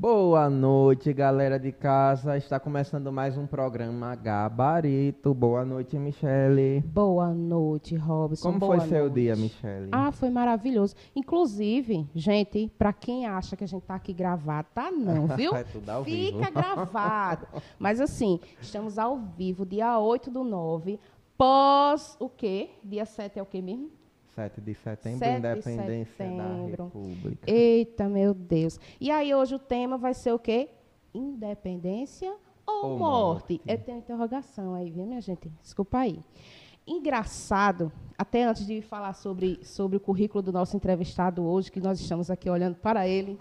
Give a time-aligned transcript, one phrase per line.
[0.00, 2.36] Boa noite, galera de casa.
[2.36, 5.34] Está começando mais um programa Gabarito.
[5.34, 6.80] Boa noite, Michele.
[6.86, 8.46] Boa noite, Robson.
[8.48, 9.14] Como Boa foi seu noite.
[9.14, 9.88] dia, Michele?
[9.90, 10.94] Ah, foi maravilhoso.
[11.16, 15.52] Inclusive, gente, pra quem acha que a gente tá aqui gravado, tá não, viu?
[15.56, 16.52] É tudo ao Fica vivo.
[16.52, 17.48] gravado.
[17.76, 21.00] Mas assim, estamos ao vivo, dia 8 do 9,
[21.36, 22.70] pós o quê?
[22.84, 23.97] Dia 7 é o quê mesmo?
[24.38, 26.76] 7 de setembro, 7 de Independência setembro.
[26.76, 27.50] da República.
[27.50, 28.78] Eita, meu Deus.
[29.00, 30.68] E aí hoje o tema vai ser o quê?
[31.12, 32.32] Independência
[32.64, 33.54] ou, Ou morte?
[33.54, 33.62] morte.
[33.66, 35.50] É, tem uma interrogação aí, viu, minha gente?
[35.60, 36.20] Desculpa aí.
[36.86, 42.00] Engraçado, até antes de falar sobre, sobre o currículo do nosso entrevistado hoje, que nós
[42.00, 43.38] estamos aqui olhando para ele,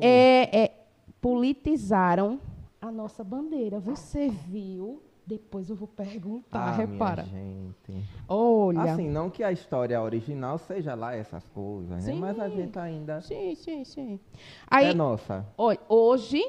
[0.00, 0.72] é, é,
[1.20, 2.40] politizaram
[2.80, 3.78] a nossa bandeira.
[3.78, 5.00] Você viu?
[5.26, 7.22] Depois eu vou perguntar, ah, repara.
[7.22, 8.04] gente.
[8.28, 8.82] Olha.
[8.82, 12.00] Assim, não que a história original seja lá essas coisas, né?
[12.12, 12.20] Sim.
[12.20, 14.20] Mas a gente ainda Sim, sim, sim.
[14.66, 15.46] Aí, é nossa.
[15.56, 16.42] Olha, hoje,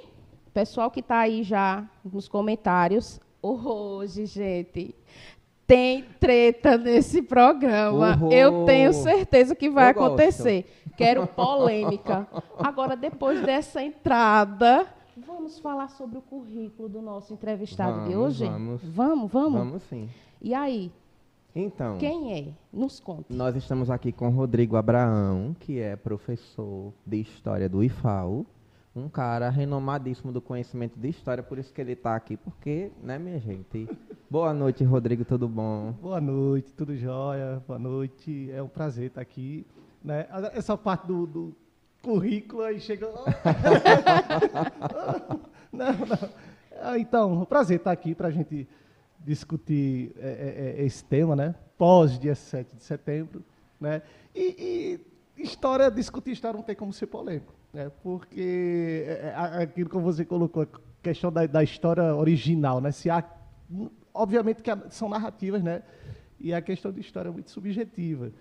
[0.53, 4.93] pessoal que está aí já nos comentários, hoje, gente,
[5.65, 8.17] tem treta nesse programa.
[8.17, 8.31] Uhul.
[8.31, 10.07] Eu tenho certeza que vai Eu gosto.
[10.07, 10.65] acontecer.
[10.97, 12.27] Quero polêmica.
[12.59, 14.85] Agora, depois dessa entrada,
[15.17, 18.45] vamos falar sobre o currículo do nosso entrevistado de Vamos, hoje?
[18.45, 18.81] vamos.
[18.83, 19.59] Vamos, vamos.
[19.59, 20.09] Vamos sim.
[20.41, 20.91] E aí,
[21.55, 22.53] Então, quem é?
[22.71, 23.33] Nos conta.
[23.33, 28.45] nós estamos aqui com Rodrigo Abraão, que é professor de História do IFAO.
[28.95, 33.17] Um cara renomadíssimo do conhecimento de história, por isso que ele está aqui, porque, né,
[33.19, 33.89] minha gente?
[34.31, 35.91] Boa noite, Rodrigo, tudo bom?
[36.01, 37.61] Boa noite, tudo jóia?
[37.67, 39.65] Boa noite, é um prazer estar aqui.
[40.01, 40.25] Né?
[40.53, 41.53] Essa parte do, do
[42.05, 43.07] currículo aí chega.
[45.73, 46.29] não, não.
[46.79, 48.67] Ah, Então, um prazer estar aqui para a gente
[49.19, 50.27] discutir é,
[50.77, 51.55] é, é, esse tema, né?
[51.77, 53.43] Pós dia 7 de setembro.
[53.81, 54.03] Né?
[54.35, 54.99] E,
[55.37, 57.55] e história, discutir história não tem como ser polêmico.
[57.73, 57.91] Né?
[58.03, 60.67] Porque é, é, aquilo que você colocou, a
[61.01, 62.91] questão da, da história original, né?
[62.91, 63.23] Se há
[64.13, 65.81] obviamente que são narrativas, né?
[66.39, 68.31] E a questão de história é muito subjetiva,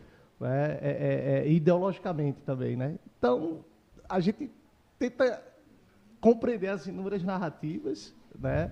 [0.45, 0.79] né?
[0.83, 2.99] É, é- ideologicamente também, né?
[3.19, 3.65] Então
[4.09, 4.51] a gente
[4.99, 5.43] tenta
[6.21, 8.71] compreender as inúmeras narrativas, né?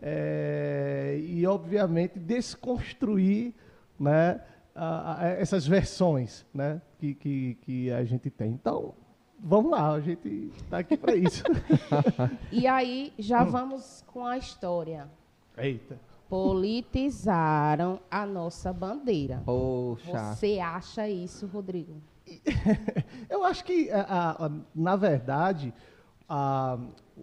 [0.00, 3.52] É, e obviamente desconstruir,
[3.98, 4.40] né?
[4.74, 6.80] a- a- essas versões, né?
[6.98, 8.52] Que, que, que a gente tem.
[8.52, 8.94] Então
[9.38, 11.42] vamos lá, a gente está aqui para isso.
[12.52, 15.08] E aí, já vamos com a história.
[15.58, 15.98] Eita.
[16.30, 19.42] Politizaram a nossa bandeira.
[19.44, 21.94] Poxa, Você acha isso, Rodrigo?
[23.28, 25.74] Eu acho que, a- a- na verdade,
[26.28, 26.78] a-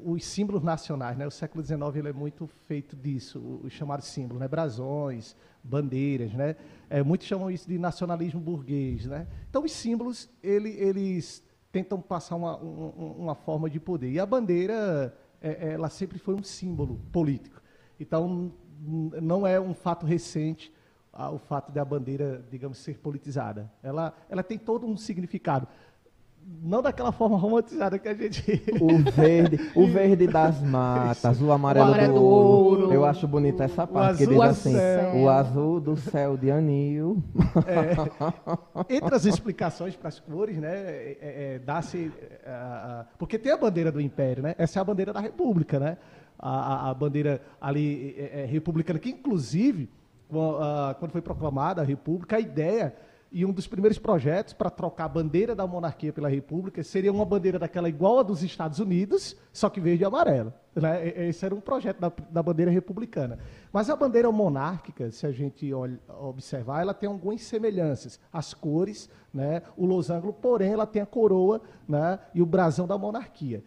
[0.06, 1.26] os símbolos nacionais, né?
[1.26, 4.48] O século XIX ele é muito feito disso, o- os chamados símbolos, né?
[4.48, 6.56] Brasões, bandeiras, né?
[6.90, 9.26] É, muitos chamam isso de nacionalismo burguês, né?
[9.50, 11.42] Então, os símbolos, ele- eles
[11.72, 14.12] tentam passar uma, um- um- uma forma de poder.
[14.12, 17.62] E a bandeira, é- ela sempre foi um símbolo político.
[18.00, 20.72] Então, não é um fato recente
[21.18, 23.72] ah, o fato da bandeira, digamos, ser politizada.
[23.82, 25.68] Ela, ela tem todo um significado.
[26.62, 28.42] Não daquela forma romantizada que a gente.
[28.80, 32.82] o verde, o verde das matas, o amarelo, amarelo do ouro.
[32.84, 32.94] ouro.
[32.94, 35.16] Eu acho bonita essa O parte, que diz assim, céu.
[35.16, 37.22] o azul do céu de anil.
[38.88, 42.12] Entre as explicações para as cores, né, é, é, é, dá-se.
[42.46, 44.56] é, porque tem a bandeira do Império, né?
[44.58, 45.98] Essa é a bandeira da República, né?
[46.40, 49.90] A, a- bandeira ali é, é, republicana, que inclusive,
[50.30, 52.96] quan- quando foi proclamada a República, a ideia
[53.30, 57.26] e um dos primeiros projetos para trocar a bandeira da monarquia pela República seria uma
[57.26, 60.54] bandeira daquela igual a dos Estados Unidos, só que verde e amarelo.
[60.74, 61.28] Né?
[61.28, 63.38] Esse era um projeto da, da bandeira republicana.
[63.74, 68.18] Mas a bandeira monárquica, se a gente olh- observar, ela tem algumas semelhanças.
[68.32, 69.62] As cores, né?
[69.76, 72.18] o losango, porém, ela tem a coroa né?
[72.34, 73.62] e o brasão da monarquia.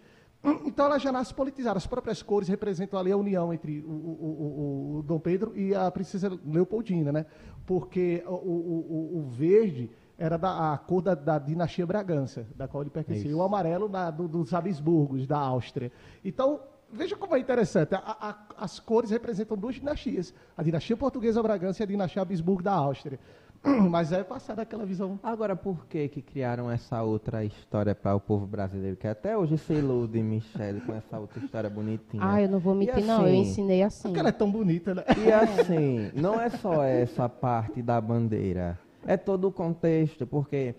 [0.65, 1.77] Então ela já nasce politizada.
[1.77, 5.75] As próprias cores representam ali a união entre o, o- o- o- Dom Pedro e
[5.75, 7.27] a princesa Leopoldina, né?
[7.67, 13.31] Porque o, verde era da, a cor da, da dinastia Bragança, da qual ele pertencia,
[13.31, 15.93] e o amarelo da- do- dos Habsburgos, da Áustria.
[16.25, 16.61] Então,
[16.93, 17.95] veja como é interessante.
[17.95, 22.63] A- a- as cores representam duas dinastias: a dinastia portuguesa Bragança e a dinastia Habsburgo
[22.63, 23.19] da Áustria.
[23.91, 28.21] Mas é passada aquela visão Agora, por que que criaram essa outra história para o
[28.21, 28.97] povo brasileiro?
[28.97, 32.23] Que até hoje se ilude, Michele, com essa outra história bonitinha.
[32.25, 33.21] Ah, eu não vou mentir, E não.
[33.21, 33.41] Eu assim?
[33.41, 34.09] ensinei assim.
[34.09, 35.05] Porque ela é tão bonita, né?
[35.19, 40.75] E assim, não é só essa parte da bandeira, é todo o contexto, porque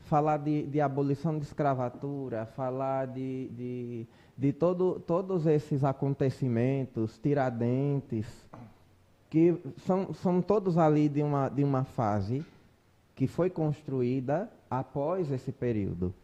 [0.00, 4.06] falar de, de abolição de escravatura, falar de, de,
[4.36, 8.26] de todo, todos esses acontecimentos, tiradentes,
[9.28, 12.44] que são, são todos ali de uma, de uma fase
[13.14, 16.14] que foi construída após esse período.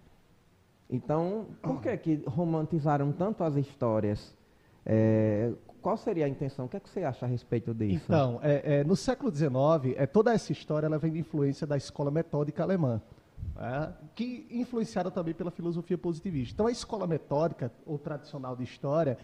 [0.88, 4.36] Então, por que que romantizaram tanto as histórias?
[4.84, 6.66] É, qual seria a intenção?
[6.66, 8.04] O que, é que você acha a respeito disso?
[8.04, 11.76] Então, é, é, no século XIX, é, toda essa história ela vem de influência da
[11.76, 13.00] escola metódica alemã,
[13.56, 16.54] né, que influenciada também pela filosofia positivista.
[16.54, 19.16] Então, a escola metódica, ou tradicional de história,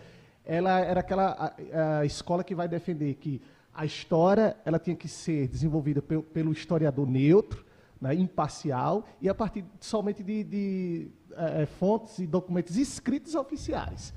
[0.44, 3.42] ela era aquela a, a escola que vai defender que
[3.78, 7.64] a história ela tinha que ser desenvolvida pelo, pelo historiador neutro,
[8.00, 14.12] né, imparcial, e a partir somente de, de é, fontes e documentos escritos oficiais.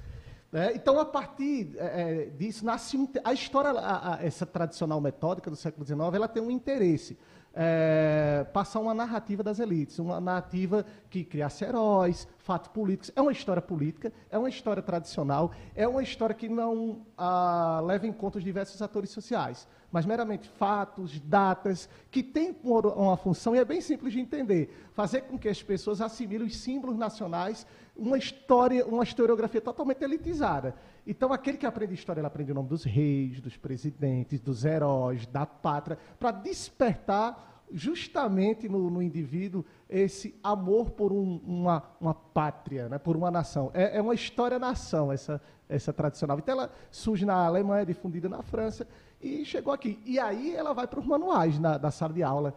[0.51, 0.73] Né?
[0.73, 5.55] Então, a partir é, disso, nasce um, a história, a, a, essa tradicional metódica do
[5.55, 7.15] século XIX, ela tem um interesse.
[7.53, 13.11] É, passar uma narrativa das elites, uma narrativa que criasse heróis, fatos políticos.
[13.15, 18.07] É uma história política, é uma história tradicional, é uma história que não ah, leva
[18.07, 23.59] em conta os diversos atores sociais mas meramente fatos, datas, que têm uma função, e
[23.59, 28.17] é bem simples de entender, fazer com que as pessoas assimilem os símbolos nacionais, uma
[28.17, 30.73] história, uma historiografia totalmente elitizada.
[31.05, 35.25] Então, aquele que aprende história, ele aprende o nome dos reis, dos presidentes, dos heróis,
[35.25, 42.89] da pátria, para despertar justamente no, no, indivíduo esse amor por um, uma, uma pátria,
[42.89, 43.71] né, por uma nação.
[43.73, 46.37] É, é uma história-nação, essa, essa tradicional.
[46.37, 48.87] Então, ela surge na Alemanha, difundida na França,
[49.21, 49.99] e chegou aqui.
[50.05, 52.53] E aí ela vai para os manuais na, da sala de aula.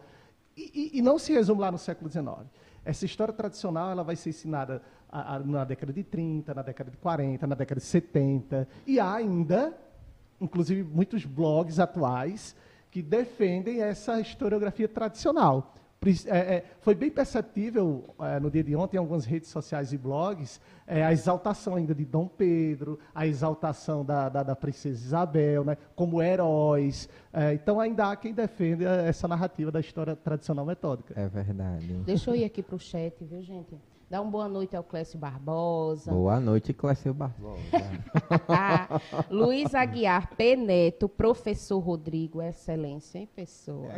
[0.57, 2.47] E, e, e, não se resume lá no século XIX.
[2.83, 4.81] Essa história tradicional ela vai ser ensinada
[5.15, 8.67] a, a, na década de 30, na década de 40, na década de 70.
[8.85, 9.73] E há ainda,
[10.41, 12.55] inclusive, muitos blogs atuais
[12.91, 15.73] que defendem essa historiografia tradicional.
[16.27, 19.97] É, é, foi bem perceptível é, no dia de ontem em algumas redes sociais e
[19.97, 25.63] blogs é, a exaltação ainda de Dom Pedro, a exaltação da, da, da princesa Isabel,
[25.63, 27.09] né, como heróis.
[27.33, 31.19] É, então ainda há quem defenda essa narrativa da história tradicional metódica.
[31.19, 31.87] É verdade.
[32.05, 33.75] Deixa eu ir aqui para o chat, viu, gente?
[34.07, 36.11] Dá uma boa noite ao Clécio Barbosa.
[36.11, 37.59] Boa noite, Clécio Barbosa.
[38.47, 43.89] ah, Luiz Aguiar Peneto, professor Rodrigo, excelência em pessoa.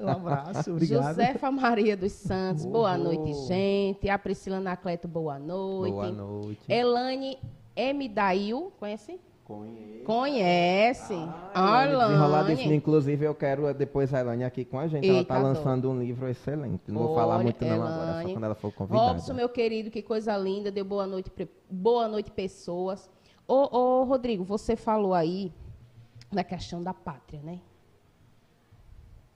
[0.00, 1.02] um abraço, obrigado.
[1.04, 4.08] Josefa Maria dos Santos, boa noite, gente.
[4.08, 5.92] A Priscila Anacleto, boa noite.
[5.92, 6.72] Boa noite.
[6.72, 7.38] Elane
[7.74, 8.08] M.
[8.08, 9.18] Dail, conhece?
[9.52, 10.02] Conhece.
[10.04, 11.14] Conhece.
[11.54, 12.72] Ah, Desenroladíssimo.
[12.72, 15.04] Inclusive, eu quero depois a Elane aqui com a gente.
[15.04, 16.90] Eita, ela está lançando um livro excelente.
[16.90, 19.12] Não Olha, vou falar muito não agora, só quando ela for convidada.
[19.12, 20.70] Robson, meu querido, que coisa linda.
[20.70, 21.30] Deu boa noite,
[21.70, 23.08] boa noite pessoas.
[23.46, 25.52] Ô, ô, Rodrigo, você falou aí
[26.32, 27.60] da questão da pátria, né?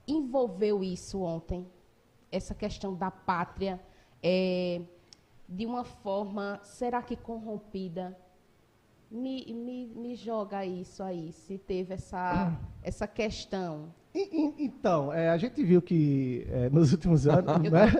[0.07, 1.67] Envolveu isso ontem,
[2.31, 3.79] essa questão da pátria,
[4.23, 4.81] é,
[5.47, 8.17] de uma forma, será que corrompida?
[9.09, 12.51] Me, me, me joga isso aí, se teve essa,
[12.83, 13.93] essa questão.
[14.57, 17.63] Então, é, a gente viu que é, nos últimos anos.
[17.63, 17.91] eu, né?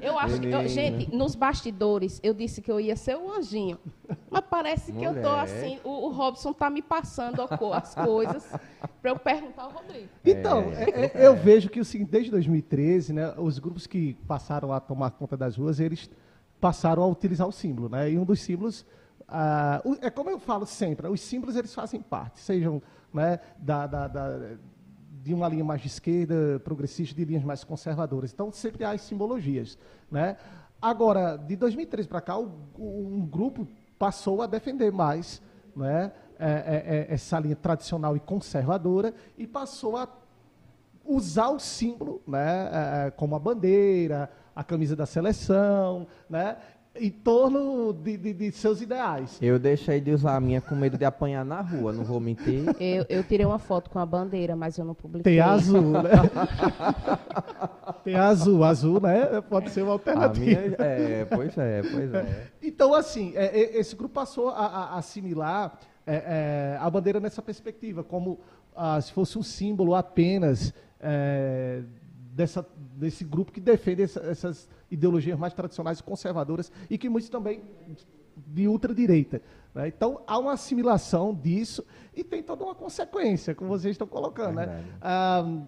[0.00, 0.46] eu acho que.
[0.46, 3.78] Eu, gente, nos bastidores, eu disse que eu ia ser o anjinho.
[4.30, 5.12] Mas parece Mulher.
[5.12, 5.78] que eu tô assim.
[5.82, 7.42] O, o Robson tá me passando
[7.72, 8.48] as coisas
[9.02, 10.08] para eu perguntar ao Rodrigo.
[10.24, 14.80] Então, é, é, eu vejo que assim, desde 2013, né, os grupos que passaram a
[14.80, 16.08] tomar conta das ruas, eles
[16.60, 17.88] passaram a utilizar o símbolo.
[17.88, 18.12] Né?
[18.12, 18.86] E um dos símbolos
[20.00, 22.80] É como eu falo sempre, os símbolos eles fazem parte, sejam
[23.12, 24.56] né, da, da, da,
[25.22, 28.32] de uma linha mais de esquerda, progressista, de linhas mais conservadoras.
[28.32, 29.76] Então, sempre há as simbologias.
[30.08, 30.36] Né?
[30.80, 33.66] Agora, de 2013 para cá, o, um grupo
[33.98, 35.42] passou a defender mais
[35.74, 40.08] né, é, é, é, essa linha tradicional e conservadora e passou a
[41.04, 46.56] usar o símbolo, né, é, é, como a bandeira, a camisa da seleção, né,
[46.98, 49.38] em torno de, de, de, seus ideais.
[49.40, 52.64] Eu deixei de usar a minha com medo de apanhar na rua, não vou mentir.
[52.80, 55.32] Eu, eu tirei uma foto com a bandeira, mas eu não publiquei.
[55.32, 56.10] Tem azul, né?
[58.04, 59.40] Tem azul, azul, né?
[59.42, 60.44] Pode ser uma alternativa.
[60.44, 62.48] Minha, é, pois é, pois é.
[62.62, 67.42] Então, assim, é, é, esse grupo passou a, a assimilar é, é, a bandeira nessa
[67.42, 68.38] perspectiva, como
[68.76, 71.82] ah, se fosse um símbolo apenas é,
[72.32, 77.28] dessa, desse grupo que defende essa, essas ideologias mais tradicionais e conservadoras e que muitos
[77.28, 77.62] também
[78.36, 79.40] de ultradireita.
[79.74, 79.88] Né?
[79.88, 84.56] Então, há uma assimilação disso e tem toda uma consequência, como vocês estão colocando.
[84.56, 84.84] Né?
[85.00, 85.62] Ah,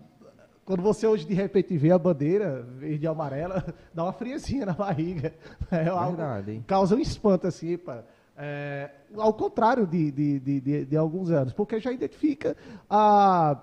[0.64, 4.75] quando você hoje, de repente, vê a bandeira verde e amarela, dá uma friezinha na
[4.75, 5.32] barriga.
[5.70, 6.62] É Verdade.
[6.66, 8.04] causa um espanto, assim, pá.
[8.40, 12.56] É, ao contrário de, de, de, de, alguns anos, porque já identifica
[12.88, 13.60] ah,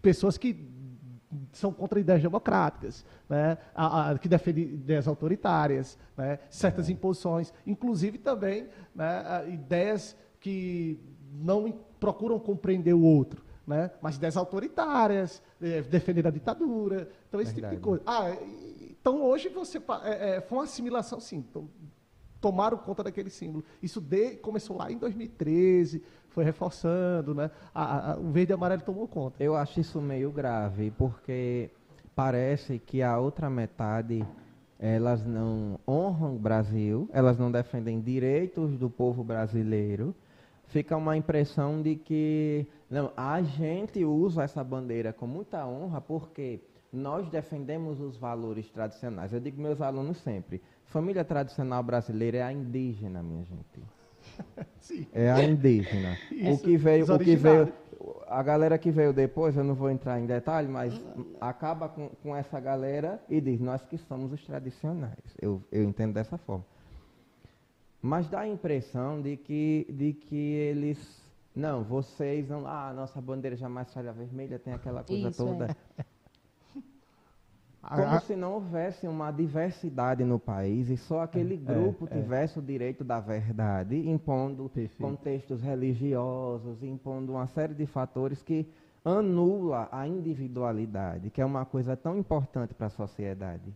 [0.00, 0.52] pessoas que
[1.52, 3.58] são contra ideias democráticas, né?
[3.74, 6.38] a, a, que defendem ideias autoritárias, né?
[6.50, 10.98] certas imposições, inclusive também né, ideias que
[11.32, 13.90] não procuram compreender o outro, né?
[14.00, 17.76] mas ideias autoritárias, é, defender a ditadura, então esse Verdade.
[17.76, 18.02] tipo de coisa.
[18.06, 18.36] Ah,
[18.90, 21.44] então hoje você é, é, foi uma assimilação, sim.
[21.48, 21.68] Então,
[22.44, 23.64] tomaram conta daquele símbolo.
[23.82, 26.02] Isso de, começou lá em 2013,
[26.34, 27.50] foi reforçando, né?
[27.72, 29.42] A, a, o verde e amarelo tomou conta.
[29.42, 31.70] Eu acho isso meio grave, porque
[32.14, 34.26] parece que a outra metade
[34.78, 40.14] elas não honram o Brasil, elas não defendem direitos do povo brasileiro.
[40.66, 46.60] Fica uma impressão de que não, a gente usa essa bandeira com muita honra porque
[46.92, 49.32] nós defendemos os valores tradicionais.
[49.32, 53.93] Eu digo meus alunos sempre, família tradicional brasileira é a indígena, minha gente.
[54.80, 55.06] Sim.
[55.12, 56.16] É a indígena.
[56.30, 57.72] Isso, o que veio, o que veio,
[58.26, 61.00] a galera que veio depois, eu não vou entrar em detalhe, mas
[61.40, 65.36] acaba com, com essa galera e diz, nós que somos os tradicionais.
[65.40, 66.64] Eu, eu entendo dessa forma.
[68.02, 71.24] Mas dá a impressão de que, de que eles.
[71.56, 72.66] Não, vocês não.
[72.66, 75.74] Ah, nossa bandeira jamais falha vermelha, tem aquela coisa Isso, toda.
[75.96, 76.04] É.
[77.88, 82.58] Como se não houvesse uma diversidade no país e só aquele é, grupo é, tivesse
[82.58, 82.62] é.
[82.62, 85.02] o direito da verdade, impondo Perfeito.
[85.02, 88.66] contextos religiosos, impondo uma série de fatores que
[89.04, 93.74] anula a individualidade, que é uma coisa tão importante para a sociedade.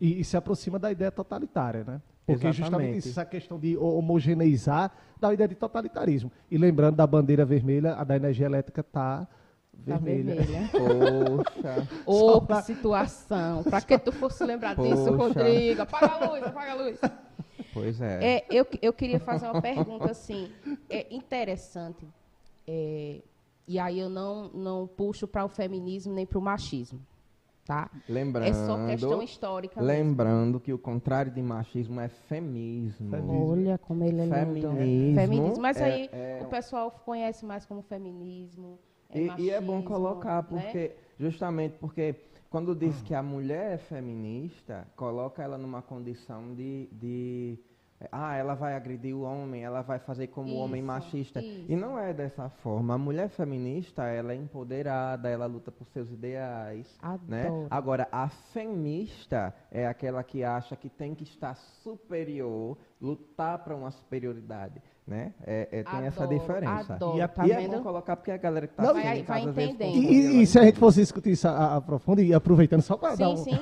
[0.00, 2.00] E, e, se aproxima da ideia totalitária, né?
[2.24, 2.56] Porque Exatamente.
[2.56, 4.90] justamente isso, essa questão de homogeneizar
[5.20, 6.32] dá a ideia de totalitarismo.
[6.50, 9.39] E lembrando da bandeira vermelha, a da energia elétrica está Tá
[9.84, 10.34] vermelha.
[10.34, 10.70] vermelha.
[10.72, 11.88] Poxa.
[12.06, 13.62] Ô, que situação.
[13.64, 14.94] Pra que tu fosse lembrar Poxa.
[14.94, 15.82] disso, Rodrigo?
[15.82, 17.00] Apaga a luz, apaga a luz.
[17.72, 18.36] Pois é.
[18.36, 20.50] é eu, eu queria fazer uma pergunta, assim,
[20.88, 22.06] é interessante.
[22.66, 23.20] É,
[23.66, 27.00] e aí eu não, não puxo para o feminismo nem para o machismo.
[27.64, 27.88] Tá?
[28.08, 29.80] Lembrando, é só questão histórica.
[29.80, 30.60] Lembrando mesmo.
[30.60, 33.10] que o contrário de machismo é feminismo.
[33.10, 33.50] feminismo.
[33.52, 34.80] Olha como ele é feminismo.
[34.80, 35.20] Lindo.
[35.20, 35.62] Feminismo.
[35.62, 38.76] Mas é, aí é, o pessoal conhece mais como feminismo.
[39.12, 40.48] É e, e, é bom colocar, né?
[40.48, 40.94] porque né?
[41.18, 42.14] justamente porque
[42.48, 47.58] quando diz que a mulher é feminista, coloca ela numa condição de, de
[48.10, 51.40] ah, ela vai agredir o homem, ela vai fazer como o homem machista.
[51.40, 51.70] Isso.
[51.70, 52.94] E não é dessa forma.
[52.94, 56.86] A mulher feminista, ela é empoderada, ela luta por seus ideais.
[57.28, 57.42] Né?
[57.42, 57.62] Adoro.
[57.62, 57.68] Né?
[57.70, 63.90] Agora, a feminista é aquela que acha que tem que estar superior, lutar para uma
[63.90, 65.34] superioridade né?
[65.44, 66.94] É, é, tem adoro, essa diferença.
[66.94, 69.22] Adoro, e, a, tá e é bom colocar porque a galera que está assistindo vai,
[69.24, 69.96] vai entendendo.
[69.96, 73.16] E, e, se a gente fosse discutir isso a, a profundo e aproveitando só para
[73.16, 73.58] dar um, sim.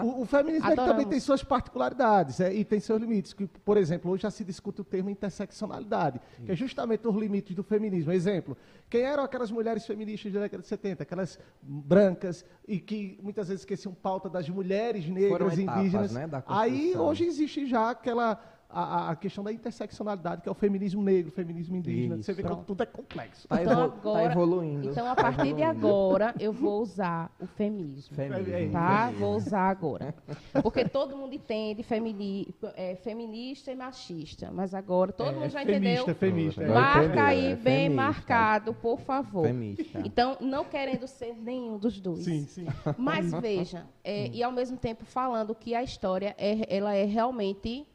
[0.04, 3.32] o, o feminismo é também tem suas particularidades é, e tem seus limites.
[3.32, 6.46] Que, por exemplo, hoje já se discute o termo interseccionalidade, Sim.
[6.46, 8.10] que é justamente os limites do feminismo.
[8.10, 8.56] Exemplo,
[8.88, 11.04] quem eram aquelas mulheres feministas da década de 70?
[11.04, 16.12] Aquelas brancas e que muitas vezes esqueciam pauta das mulheres negras etapas, indígenas.
[16.12, 18.40] Né, Aí hoje existe já aquela
[18.72, 22.16] a, a, questão da interseccionalidade, que é o feminismo negro, o feminismo indígena.
[22.16, 22.24] Isso.
[22.24, 23.42] Você vê como tudo é complexo.
[23.42, 24.90] Está então, agora, tá evoluindo.
[24.90, 28.14] Então, a partir de agora, eu vou usar o feminismo.
[28.14, 29.06] feminismo tá?
[29.06, 29.20] Feminismo.
[29.20, 30.14] Vou usar agora.
[30.62, 34.50] Porque todo mundo entende femini, é, feminista e machista.
[34.52, 36.14] Mas agora todo é, mundo já femista, entendeu.
[36.14, 39.46] Femista, Marca aí, é bem marcado, por favor.
[39.46, 40.00] Femista.
[40.04, 42.24] Então, não querendo ser nenhum dos dois.
[42.24, 42.66] Sim, sim.
[42.96, 47.86] Mas veja, é, e ao mesmo tempo falando que a história é, ela é realmente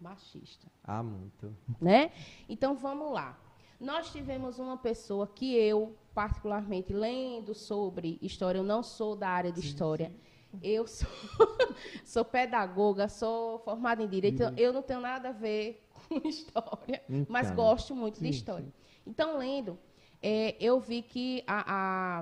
[0.00, 0.66] machista.
[0.82, 1.54] Ah, muito.
[1.80, 2.10] Né?
[2.48, 3.38] Então vamos lá.
[3.78, 9.52] Nós tivemos uma pessoa que eu, particularmente, lendo sobre história, eu não sou da área
[9.52, 10.08] de sim, história.
[10.50, 10.58] Sim.
[10.62, 11.08] Eu sou,
[12.04, 17.02] sou pedagoga, sou formada em direito, então eu não tenho nada a ver com história,
[17.08, 18.66] então, mas gosto muito sim, de história.
[19.06, 19.78] Então, lendo,
[20.20, 22.20] é, eu vi que a,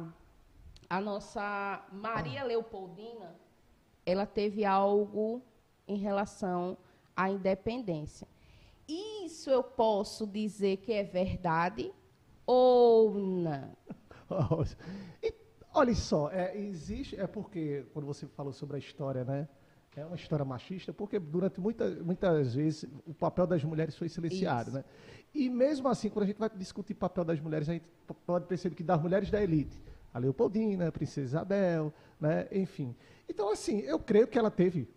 [0.91, 3.35] a, a nossa Maria Leopoldina,
[4.05, 5.43] ela teve algo
[5.87, 6.77] em relação
[7.19, 8.29] a independência.
[8.87, 11.93] Isso eu posso dizer que é verdade
[12.47, 13.77] ou não?
[15.75, 19.49] olha só, é, existe, é porque quando você falou sobre a história, né?
[19.97, 24.69] É uma história machista, porque durante muita, muitas vezes o papel das mulheres foi silenciado,
[24.69, 24.79] Isso.
[24.79, 24.85] né?
[25.35, 27.87] E mesmo assim, quando a gente vai discutir o papel das mulheres, a gente
[28.25, 29.83] pode perceber que das mulheres da elite,
[30.15, 32.47] a Leopoldina, a Princesa Isabel, né?
[32.53, 32.95] enfim.
[33.29, 34.89] Então, assim, eu creio que ela teve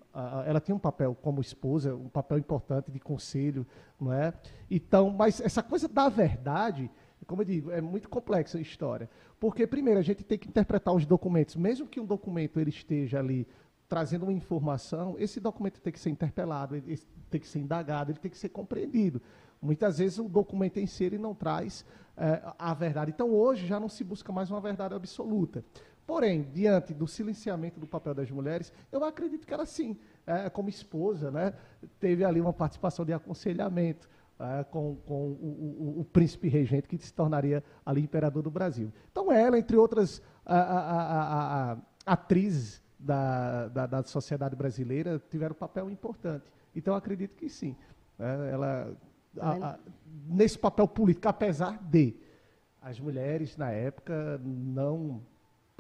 [0.46, 3.66] ela tinha um papel como esposa, um papel importante de conselho,
[4.00, 4.34] não é?
[4.70, 6.92] Então, mas essa coisa da verdade,
[7.26, 10.94] como eu digo, é muito complexa a história, porque primeiro a gente tem que interpretar
[10.94, 13.48] os documentos, mesmo que um documento ele esteja ali
[13.88, 16.98] trazendo uma informação, esse documento tem que ser interpelado, ele
[17.30, 19.22] tem que ser indagado, ele tem que ser compreendido.
[19.62, 23.12] Muitas vezes o documento em si ele não traz é, a verdade.
[23.12, 25.64] Então hoje já não se busca mais uma verdade absoluta.
[26.12, 30.68] Porém, diante do silenciamento do papel das mulheres, eu acredito que ela sim, é, como
[30.68, 31.54] esposa, né,
[32.02, 36.98] teve ali uma participação de aconselhamento é, com, com o, o, o, príncipe regente que
[36.98, 38.92] se tornaria ali imperador do Brasil.
[39.10, 45.60] Então ela, entre outras a, a, a, atrizes da, da, da, sociedade brasileira, tiveram um
[45.60, 46.44] papel importante.
[46.76, 47.74] Então acredito que sim.
[48.20, 48.52] né?
[48.52, 48.94] ela,
[50.28, 52.18] nesse papel político, apesar de
[52.82, 55.22] as mulheres, na época, não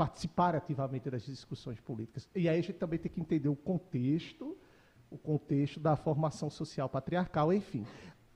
[0.01, 2.27] participarem ativamente das discussões políticas.
[2.33, 4.57] E aí a gente também tem que entender o contexto,
[5.11, 7.85] o contexto da formação social patriarcal, enfim.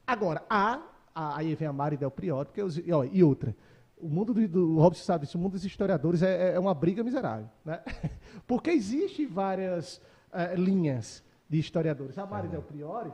[0.06, 0.80] Agora, há,
[1.16, 3.56] aí vem a Mari Del Priori, porque, os, e, ó, e outra,
[3.98, 7.04] o mundo do, do Robson sabe isso, o mundo dos historiadores é, é uma briga
[7.04, 7.82] miserável, né?
[8.46, 9.98] Porque existem várias
[10.32, 12.16] uh, linhas de historiadores.
[12.20, 13.12] A Mari Del Priori,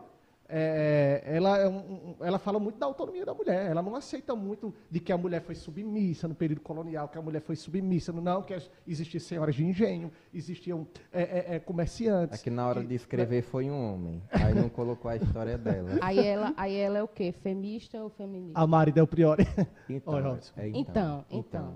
[0.54, 3.72] é, ela, é um, ela fala muito da autonomia da mulher.
[3.72, 7.22] Ela não aceita muito de que a mulher foi submissa no período colonial, que a
[7.22, 8.12] mulher foi submissa.
[8.12, 8.56] Não, que
[8.86, 12.40] existiam senhoras de engenho, existiam é, é, é comerciantes.
[12.40, 14.22] Aqui na hora que, de escrever foi um homem.
[14.30, 15.92] Aí não colocou a história dela.
[16.02, 17.32] Aí ela, aí ela é o quê?
[17.32, 18.60] Femista ou feminista?
[18.60, 19.48] A Mari Del Priori.
[19.90, 21.76] Então, Oi, é, então, então, então.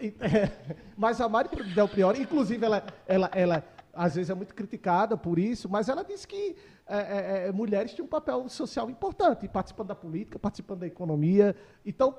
[0.00, 0.50] então.
[0.96, 5.38] Mas a Mari Del Priori, inclusive, ela, ela, ela às vezes é muito criticada por
[5.38, 9.88] isso, mas ela disse que é, é, é, mulheres tinham um papel social importante, participando
[9.88, 11.54] da política, participando da economia.
[11.84, 12.16] Então,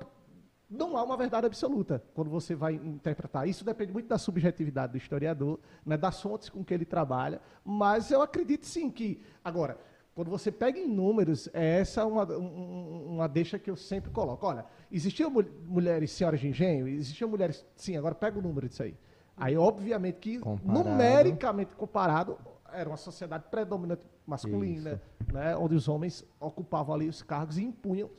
[0.70, 3.48] não há uma verdade absoluta quando você vai interpretar.
[3.48, 8.12] Isso depende muito da subjetividade do historiador, né, das fontes com que ele trabalha, mas
[8.12, 9.22] eu acredito sim que.
[9.44, 9.78] Agora,
[10.14, 14.46] quando você pega em números, é essa uma, uma deixa que eu sempre coloco.
[14.46, 15.32] Olha, existiam
[15.66, 16.88] mulheres senhoras de engenho?
[16.88, 17.66] Existiam mulheres.
[17.76, 18.96] Sim, agora pega o número disso aí.
[19.40, 20.90] Aí, obviamente, que comparado.
[20.90, 22.38] numericamente comparado,
[22.72, 28.10] era uma sociedade predominante masculina, né, onde os homens ocupavam ali os cargos e impunham.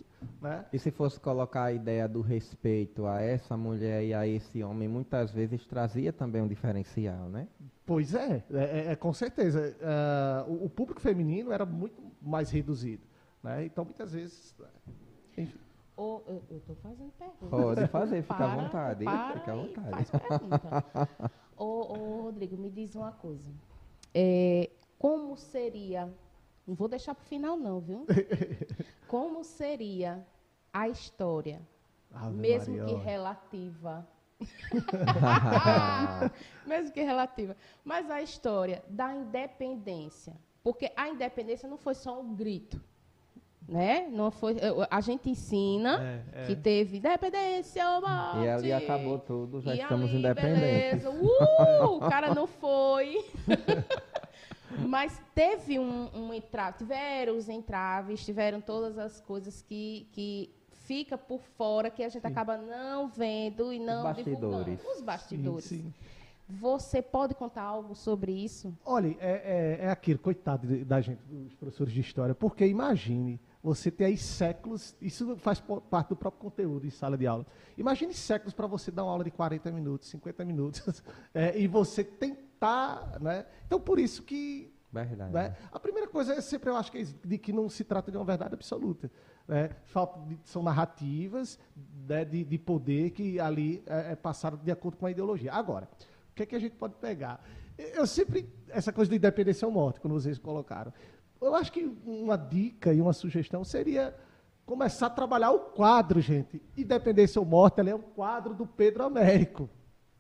[0.41, 0.67] Né?
[0.73, 4.87] E se fosse colocar a ideia do respeito a essa mulher e a esse homem,
[4.87, 7.49] muitas vezes trazia também um diferencial, né?
[7.87, 9.75] Pois é, é, é, é com certeza.
[9.81, 13.03] Uh, o, o, público feminino era muito mais reduzido.
[13.43, 13.65] Né?
[13.65, 14.55] Então, muitas vezes.
[15.37, 15.59] Enfim.
[16.03, 17.51] Oh, eu estou fazendo pergunta.
[17.51, 19.05] Pode fazer, fica à vontade.
[19.05, 19.91] Para fica à vontade.
[19.91, 21.31] Faz pergunta.
[21.59, 23.53] ô, ô, Rodrigo, me diz uma coisa.
[24.15, 26.11] É, como seria,
[26.67, 28.07] não vou deixar para o final não, viu?
[29.09, 30.27] Como seria
[30.73, 31.61] a história,
[32.15, 32.97] Ave mesmo Maria.
[32.97, 34.09] que relativa,
[36.67, 42.35] mesmo que relativa, mas a história da independência, porque a independência não foi só um
[42.35, 42.81] grito,
[43.69, 44.09] né?
[44.11, 44.57] Não foi,
[44.91, 46.47] a gente ensina é, é.
[46.47, 51.05] que teve independência, morte, e ali acabou tudo, já estamos ali, independentes.
[51.05, 51.11] Beleza.
[51.11, 53.25] Uh, o cara não foi.
[54.87, 61.19] Mas teve um, um entrave, tiveram os entraves, tiveram todas as coisas que, que fica
[61.19, 62.29] por fora, que a gente sim.
[62.29, 64.39] acaba não vendo e não os bastidores.
[64.39, 64.81] divulgando.
[64.97, 65.65] Os bastidores.
[65.65, 65.95] Sim, sim.
[66.49, 68.77] Você pode contar algo sobre isso?
[68.85, 73.91] Olha, é, é, é aquilo, coitado da gente, dos professores de história, porque imagine você
[73.91, 77.47] ter aí séculos, isso faz parte do próprio conteúdo em sala de aula.
[77.77, 81.03] Imagine séculos para você dar uma aula de 40 minutos, 50 minutos,
[81.35, 83.45] é, e você tentar, né?
[83.67, 84.73] Então, por isso que...
[84.93, 85.33] Verdade.
[85.33, 85.57] Né?
[85.71, 88.17] A primeira coisa é sempre, eu acho que, é de que não se trata de
[88.17, 89.11] uma verdade absoluta.
[89.47, 89.71] Né?
[89.85, 91.61] Falta de, são narrativas
[92.09, 95.53] né, de, de, poder que ali é, é passado de acordo com a ideologia.
[95.53, 95.89] Agora,
[96.31, 97.45] o que, é que a gente pode pegar?
[97.79, 100.93] Eu sempre, essa coisa de independência ou morte, quando vocês colocaram,
[101.41, 104.15] eu acho que uma dica e uma sugestão seria
[104.67, 106.63] começar a trabalhar o quadro, gente.
[106.77, 109.69] Independência ou Morte, ela é um quadro do Pedro Américo.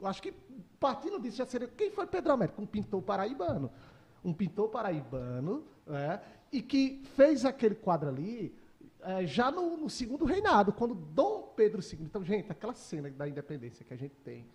[0.00, 0.32] Eu acho que,
[0.78, 1.68] partindo disso, já seria.
[1.68, 2.60] Quem foi Pedro Américo?
[2.60, 3.70] Um pintor paraibano.
[4.24, 6.20] Um pintor paraibano, né,
[6.52, 8.54] e que fez aquele quadro ali
[9.02, 12.00] é, já no, no, segundo reinado, quando Dom Pedro II.
[12.02, 14.46] Então, gente, aquela cena da independência que a gente tem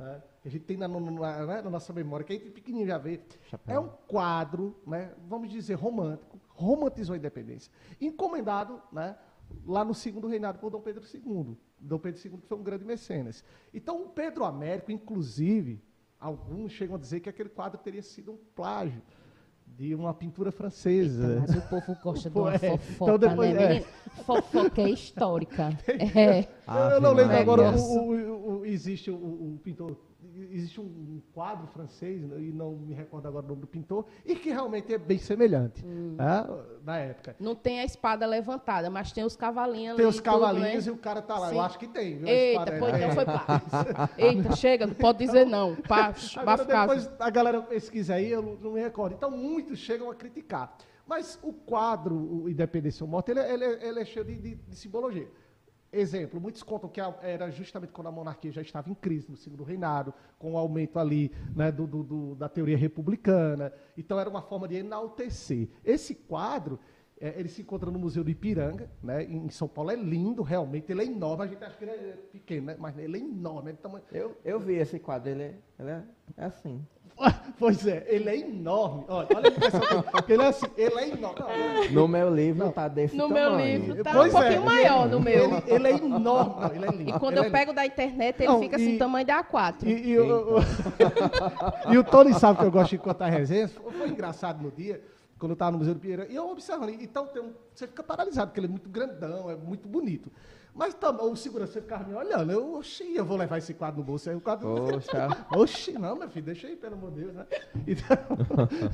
[0.00, 2.88] né, que a gente tem na, na, né, na, nossa memória, que a gente pequenininho
[2.88, 3.76] já vê, Chapéu.
[3.76, 9.16] é um quadro, né, vamos dizer, romântico, romantizou a independência, encomendado né,
[9.66, 11.56] lá no segundo reinado por Dom Pedro II.
[11.78, 13.44] Dom Pedro II foi um grande mecenas.
[13.72, 15.82] Então, o Pedro Américo, inclusive,
[16.18, 19.02] alguns chegam a dizer que aquele quadro teria sido um plágio
[19.66, 21.40] de uma pintura francesa.
[21.40, 22.58] Eita, mas o povo gosta de uma é.
[22.58, 23.80] fofoca, então depois, né, é.
[24.24, 25.70] Fofoca é histórica.
[26.16, 26.94] É.
[26.94, 28.29] eu não lembro agora, o, o,
[28.70, 29.96] existe o, pintor
[30.50, 34.34] existe um quadro francês, né, e não me recordo agora o nome do pintor, e
[34.34, 36.16] que realmente é bem semelhante hum.
[36.16, 36.46] né,
[36.84, 37.36] na época.
[37.38, 40.88] Não tem a espada levantada, mas tem os cavalinhos Tem os cavalinhos tudo, né?
[40.88, 41.48] e o cara tá lá.
[41.48, 41.54] Sim.
[41.54, 42.18] Eu acho que tem.
[42.18, 44.10] Viu, Eita, pois então foi pá.
[44.18, 45.76] Eita, chega, não pode dizer não.
[45.76, 49.14] Pá, agora, depois a galera pesquisa aí, eu não me recordo.
[49.14, 50.76] Então, muitos chegam a criticar.
[51.06, 54.76] Mas o quadro, o Independência ou Morte, ele, ele, ele é cheio de, de, de
[54.76, 55.28] simbologia.
[55.92, 59.64] Exemplo, muitos contam que era justamente quando a monarquia já estava em crise no segundo
[59.64, 63.72] reinado, com o aumento ali né, do, do, do, da teoria republicana.
[63.98, 65.68] Então era uma forma de enaltecer.
[65.84, 66.78] Esse quadro,
[67.20, 69.90] é, ele se encontra no Museu do Ipiranga, né, em São Paulo.
[69.90, 70.92] É lindo, realmente.
[70.92, 71.42] Ele é enorme.
[71.42, 73.72] A gente acha que ele é pequeno, né, mas ele é enorme.
[73.72, 74.04] É tamanho...
[74.12, 76.04] eu, eu vi esse quadro, ele é, ele é,
[76.36, 76.86] é assim.
[77.60, 79.04] Pois é, ele é enorme.
[79.06, 79.80] Olha, olha a impressão
[80.26, 81.40] que ele é assim, ele é enorme.
[81.40, 83.56] Não, No meu livro tá desse No tamanho.
[83.56, 85.44] meu livro tá Pois um é, pouquinho maior no meu.
[85.44, 86.20] Ele, ele é enorme.
[86.60, 87.10] Não, ele é lindo.
[87.10, 89.32] E quando Ele eu é pego da internet, ele Não, fica assim, e- tamanho de
[89.32, 89.74] A4.
[89.82, 90.16] E, e
[91.92, 93.72] e o Tony sabe que eu gosto de contar resenhas.
[93.72, 95.02] Foi engraçado no dia,
[95.38, 96.90] quando eu estava no Museu do Pinheiro, e eu observando.
[96.90, 100.30] Então tem um- você fica paralisado, porque ele é muito grandão, é muito bonito.
[100.80, 102.50] Mas tam- o segurança ficava me olhando.
[102.50, 104.30] Eu, oxi, eu vou levar esse quadro no bolso.
[104.30, 104.66] Aí o quadro.
[104.66, 105.28] Poxa.
[105.54, 107.46] Oxi, não, meu filho, deixa aí, pelo amor de Deus, né?
[107.86, 108.16] Então,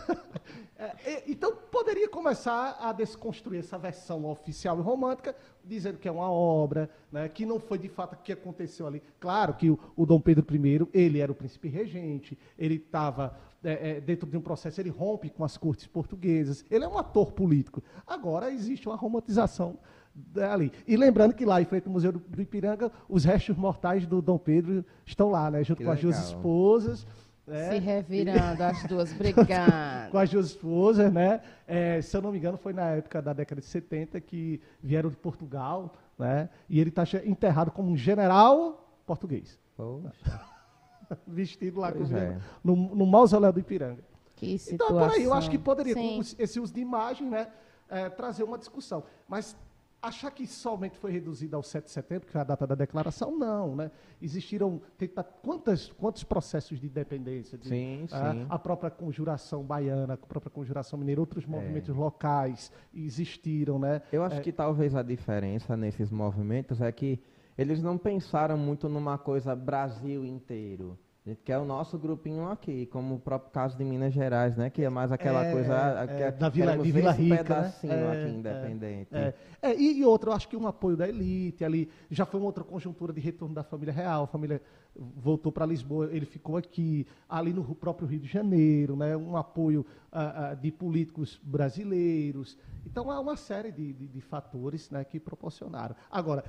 [0.76, 6.10] é, é, então, poderia começar a desconstruir essa versão oficial e romântica, dizendo que é
[6.10, 9.00] uma obra, né, que não foi de fato o que aconteceu ali.
[9.20, 13.90] Claro que o, o Dom Pedro I, ele era o príncipe regente, ele estava é,
[13.90, 17.30] é, dentro de um processo, ele rompe com as cortes portuguesas, ele é um ator
[17.30, 17.80] político.
[18.04, 19.78] Agora, existe uma romantização
[20.52, 20.72] ali.
[20.86, 24.38] E lembrando que lá em frente ao Museu do, Ipiranga, os restos mortais do Dom
[24.38, 26.30] Pedro estão lá, né, junto Que com as duas legal.
[26.36, 27.06] esposas.
[27.46, 27.70] né?
[27.72, 30.10] Se revirando, as duas brigando.
[30.10, 31.40] com as duas esposas, né?
[31.66, 35.08] É, se eu não me engano, foi na época da década de 70 que vieram
[35.10, 36.48] de Portugal, né?
[36.68, 40.40] E ele está enterrado como um general português, Poxa.
[41.26, 42.38] vestido lá com- é.
[42.64, 44.02] no, no mausoléu do Ipiranga.
[44.34, 44.98] Que Então, situação.
[45.08, 46.16] por aí, eu acho que poderia, Sim.
[46.16, 47.46] com esse uso de imagem, né,
[47.88, 49.04] é, trazer uma discussão.
[49.28, 49.56] Mas
[50.06, 53.36] achar que somente foi reduzido ao 7 de setembro, que foi a data da declaração,
[53.36, 53.90] não, né?
[54.20, 58.46] Existiram tenta- quantas, quantos processos de independência, de, Sim, ah, sim.
[58.48, 61.46] a própria conjuração baiana, a própria conjuração mineira, outros É.
[61.46, 64.02] movimentos locais existiram, né?
[64.12, 67.20] Eu acho É, que talvez a diferença nesses movimentos é que
[67.56, 70.98] eles não pensaram muito numa coisa Brasil inteiro.
[71.34, 74.70] Que é o nosso grupinho aqui, como o próprio caso de Minas Gerais, né?
[74.70, 75.74] Que é mais aquela É, coisa.
[76.08, 77.42] é, que da Vila- de Vila Rica, né?
[77.42, 79.08] pedacinho É, aqui é, independente.
[79.16, 82.38] É, é, e, e outra, eu acho que um apoio da elite ali, já foi
[82.38, 84.62] uma outra conjuntura de retorno da família real, a família
[84.94, 89.84] voltou para Lisboa, ele ficou aqui, ali no próprio Rio de Janeiro, né, um apoio
[90.12, 92.56] ah, ah, de políticos brasileiros.
[92.86, 95.96] Então, há uma série de, de- de fatores né, que proporcionaram.
[96.08, 96.44] Agora,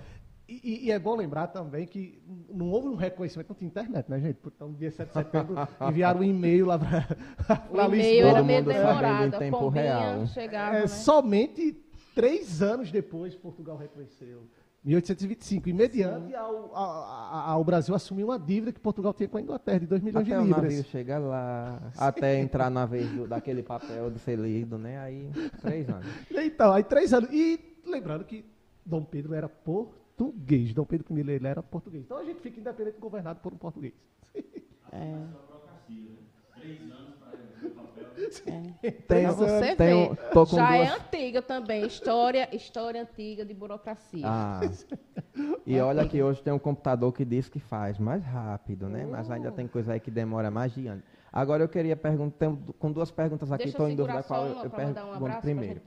[0.47, 4.19] e, e- é bom lembrar também que não houve um reconhecimento, não tinha internet, né,
[4.19, 4.39] gente?
[4.45, 5.55] Então, no dia 7 de setembro,
[5.89, 7.07] enviaram um e-mail lá para
[7.69, 9.25] O e-mail era meio demorado.
[9.33, 10.25] em A tempo real.
[10.27, 10.87] chegava, é, né?
[10.87, 11.73] Somente
[12.15, 14.43] três anos depois, Portugal reconheceu.
[14.85, 19.37] 1825, e mediante ao, a- a- ao Brasil assumir uma dívida que Portugal tinha com
[19.37, 20.85] a Inglaterra, de 2 milhões Até o de navio libras.
[20.87, 24.97] chega lá, até entrar na vez do- daquele papel de ser lido, né?
[24.99, 25.29] Aí,
[25.61, 26.05] três anos.
[26.31, 27.29] Então, aí três anos.
[27.33, 28.45] E lembrando que
[28.85, 29.49] Dom Pedro era
[30.17, 30.73] português.
[30.73, 32.03] Dom Pedro I ele era português.
[32.03, 33.93] Então a gente fica independente governado por um português.
[34.91, 35.23] É.
[39.07, 40.15] Tem, Pra você tem um- ver.
[40.55, 41.85] Já duas é antiga também.
[41.85, 44.23] História, história antiga de burocracia.
[44.25, 44.59] Ah,
[45.65, 49.05] e olha que hoje tem um computador que diz que faz mais rápido, né?
[49.05, 51.03] Mas ainda tem coisa aí que demora mais de anos.
[51.31, 54.99] Agora eu queria perguntar, com duas perguntas aqui, estou em dúvida qual eu um pergunto
[54.99, 55.81] abraço, pra primeiro.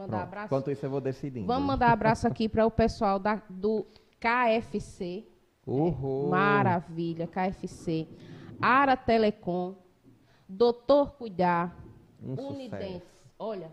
[0.44, 1.46] Enquanto isso eu vou decidindo.
[1.48, 3.84] Vamos mandar abraço aqui para o pessoal da, do
[4.20, 5.24] KFC.
[5.66, 6.28] Uhul.
[6.28, 8.06] Maravilha, KFC.
[8.61, 9.74] Ara Telecom.
[10.48, 11.76] Doutor Cuidar.
[12.22, 13.09] Um Unidentes.
[13.38, 13.70] Olha,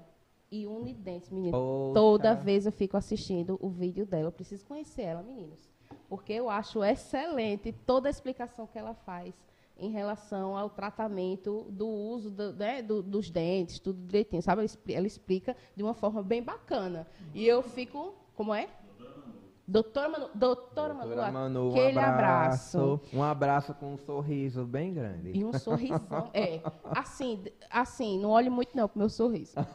[0.50, 1.52] e Unidentes, menino.
[1.52, 1.94] Poxa.
[1.94, 4.28] Toda vez eu fico assistindo o vídeo dela.
[4.30, 5.70] Eu preciso conhecer ela, meninos.
[6.08, 9.34] Porque eu acho excelente toda a explicação que ela faz
[9.78, 14.66] em relação ao tratamento do uso do- né, do- dos dentes, tudo direitinho, sabe?
[14.90, 17.06] Ela explica de uma forma bem bacana.
[17.34, 18.14] E eu fico.
[18.36, 18.70] Como é?
[19.68, 23.02] Doutora Manu, doutora Manu, Doutora Manu, um aquele abraço, abraço.
[23.14, 25.32] Um abraço com um sorriso bem grande.
[25.38, 26.30] E um sorrisão.
[26.34, 26.62] É,
[26.96, 29.56] assim, assim, não olhe muito não pro meu sorriso.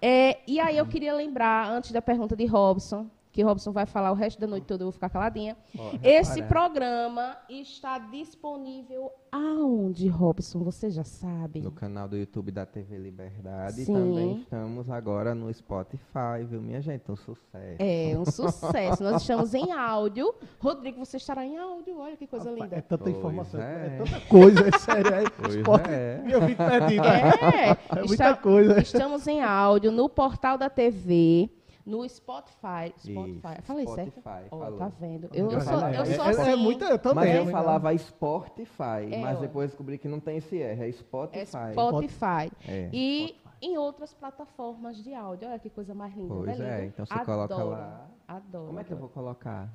[0.00, 4.10] É, e aí eu queria lembrar, antes da pergunta de Robson, que Robson vai falar
[4.12, 5.54] o resto da noite toda, eu vou ficar caladinha.
[6.02, 10.60] Esse programa está disponível aonde, Robson?
[10.64, 11.60] Você já sabe.
[11.60, 13.82] No canal do YouTube da TV Liberdade.
[13.82, 13.92] E Sim.
[13.92, 17.10] também estamos agora no Spotify, viu, minha gente?
[17.12, 17.76] Um sucesso.
[17.78, 19.02] É um sucesso.
[19.02, 20.34] Nós estamos em áudio.
[20.58, 21.98] Rodrigo, você estará em áudio.
[21.98, 22.68] Olha que coisa É linda.
[22.80, 23.86] tanta Pois informação, é.
[23.86, 23.98] é.
[24.02, 25.14] tanta coisa, é sério.
[25.14, 25.22] É,
[25.58, 26.22] esporte- é.
[26.26, 27.04] Eu fico perdido.
[27.06, 28.80] É, É muita está- coisa.
[28.80, 31.50] Estamos em áudio no portal da TV,
[31.86, 32.92] no Spotify.
[32.98, 33.52] Spotify.
[33.58, 34.10] Isso, Falei certo?
[34.20, 34.78] Spotify, Ó, falou.
[34.78, 35.30] tá vendo?
[35.32, 36.50] Eu, eu É, sou, eu é, sou é, assim.
[36.50, 37.16] é muita, eu também.
[37.24, 39.40] Mas é eu muita- falava Spotify, É, mas ó.
[39.40, 41.38] depois descobri que não tem esse R, é Spotify.
[41.38, 42.52] É Spotify.
[42.66, 42.90] É.
[42.92, 45.48] E em outras plataformas de áudio.
[45.48, 46.34] Olha que coisa mais linda.
[46.34, 46.88] Pois não é, lindo?
[46.88, 48.06] então você coloca Adoro, lá.
[48.28, 48.66] Adoro.
[48.66, 49.68] Como é que eu vou colocar?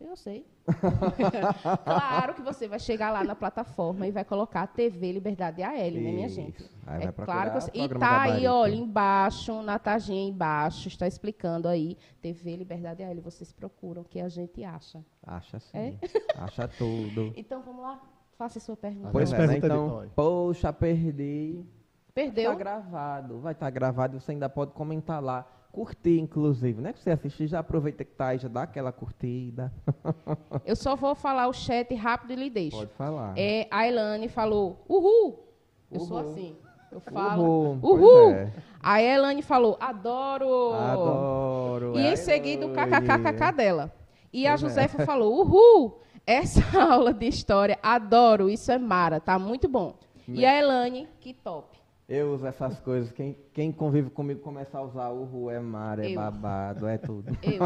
[0.00, 0.44] Eu sei.
[1.84, 5.90] claro que você vai chegar lá na plataforma e vai colocar TV Liberdade AL, né,
[5.90, 6.34] minha Isso.
[6.34, 6.70] gente?
[6.86, 7.70] Aí é claro que você...
[7.72, 13.14] E tá aí, olha, embaixo, na taginha embaixo, está explicando aí, TV Liberdade AL.
[13.22, 15.04] Vocês procuram o que a gente acha.
[15.22, 15.78] Acha sim.
[15.78, 15.94] É?
[16.36, 17.32] Acha tudo.
[17.36, 18.00] Então, vamos lá?
[18.36, 19.10] Faça sua pergunta.
[19.12, 19.58] Pois é, né?
[19.58, 21.64] Então, poxa, perdi.
[22.12, 22.52] Perdeu?
[22.52, 25.46] Tá gravado, vai estar gravado, você ainda pode comentar lá.
[25.74, 26.92] Curtir, inclusive, né?
[26.92, 29.72] Que você assistir, já aproveita que tá aí, já dá aquela curtida.
[30.64, 32.76] Eu só vou falar o chat rápido e lhe deixo.
[32.76, 33.34] Pode falar.
[33.36, 35.44] É, a Elane falou, uhul.
[35.90, 36.54] Eu sou assim.
[36.92, 37.78] Eu falo, Uhul.
[37.82, 38.30] uhul.
[38.30, 38.52] É.
[38.80, 40.72] A Elane falou, adoro.
[40.74, 41.98] Adoro.
[41.98, 43.92] E em Ai, seguida o kkkk dela.
[44.32, 44.56] E a é.
[44.56, 45.98] Josefa falou, uhul.
[46.24, 48.48] Essa aula de história, adoro.
[48.48, 49.96] Isso é mara, tá muito bom.
[50.28, 51.73] E a Elane, que top.
[52.06, 53.10] Eu uso essas coisas.
[53.12, 56.16] Quem, quem convive comigo começa a usar o ru, é mar, é Eu.
[56.16, 57.32] babado, é tudo.
[57.42, 57.60] Eu.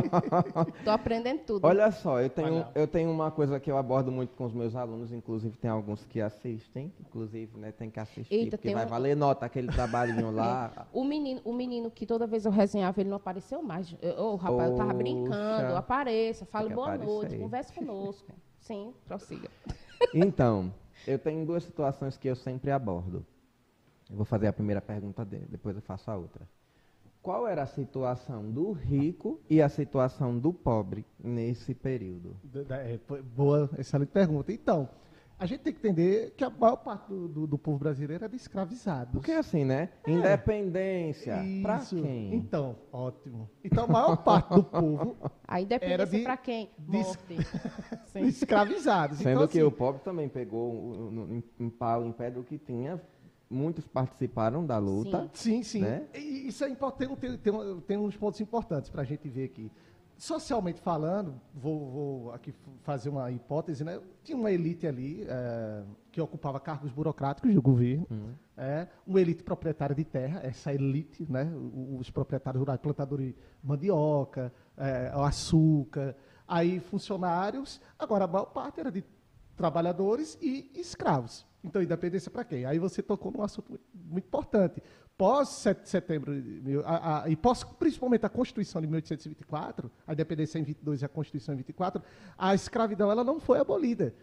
[0.84, 1.66] Tô aprendendo tudo.
[1.66, 4.76] Olha só, eu tenho, eu tenho uma coisa que eu abordo muito com os meus
[4.76, 8.88] alunos, inclusive tem alguns que assistem, inclusive, né, tem que assistir, Eita, porque vai um-
[8.88, 10.86] valer nota aquele trabalhinho lá.
[10.92, 13.92] O menino, o menino que toda vez eu resenhava, ele não apareceu mais.
[14.16, 14.98] Ô, rapaz, eu tava Poxa.
[15.02, 15.74] brincando.
[15.76, 17.06] Apareça, que boa aparecer.
[17.12, 18.32] noite, converse conosco.
[18.60, 19.48] Sim, prossiga.
[20.14, 20.72] Então,
[21.06, 23.26] eu tenho duas situações que eu sempre abordo.
[24.10, 26.48] Eu vou fazer a primeira pergunta dele, depois eu faço a outra.
[27.22, 32.36] Qual era a situação do rico e a situação do pobre nesse período?
[32.70, 32.98] É,
[33.36, 34.50] boa, excelente pergunta.
[34.52, 34.88] Então,
[35.38, 38.28] a gente tem que entender que a maior parte do, do- do povo brasileiro era
[38.28, 39.12] de escravizados.
[39.12, 39.90] Porque assim, né?
[40.06, 41.36] Independência.
[41.62, 41.96] Pra Isso.
[42.00, 42.34] quem?
[42.34, 43.48] Então, ótimo.
[43.62, 45.16] Então, a maior parte do povo
[45.46, 46.70] A Era independência de- pra quem?
[46.78, 47.04] de-.
[48.06, 48.20] Sim.
[48.26, 49.18] escravizados.
[49.18, 52.30] Sendo então, que assim, o pobre também pegou o- no- em, em pau, em pé
[52.30, 53.00] do que tinha.
[53.50, 55.28] Muitos participaram da luta.
[55.32, 55.80] Sim, sim.
[55.80, 56.06] Né?
[56.14, 57.16] E Isso é importante.
[57.16, 59.70] Tem, tem, tem uns pontos importantes para a gente ver aqui.
[60.18, 64.00] Socialmente falando, vou, vou aqui fazer uma hipótese, né?
[64.24, 68.34] Tinha uma elite ali eh, que ocupava cargos burocráticos do governo, Uhum.
[68.56, 71.48] é, uma elite proprietária de terra, essa elite, né?
[71.96, 76.16] Os proprietários rurais, plantadores de mandioca, eh, açúcar,
[76.48, 77.80] aí funcionários.
[77.96, 79.04] Agora, a maior parte era de
[79.56, 81.46] trabalhadores e escravos.
[81.62, 82.64] Então, independência para quem?
[82.64, 84.82] Aí você tocou num assunto muito, importante.
[85.16, 86.32] Pós 7 de setembro,
[86.84, 91.08] a- a- e pós principalmente a Constituição de 1824, a independência em 22 e a
[91.08, 92.00] Constituição em 24,
[92.38, 94.14] a escravidão ela não foi abolida.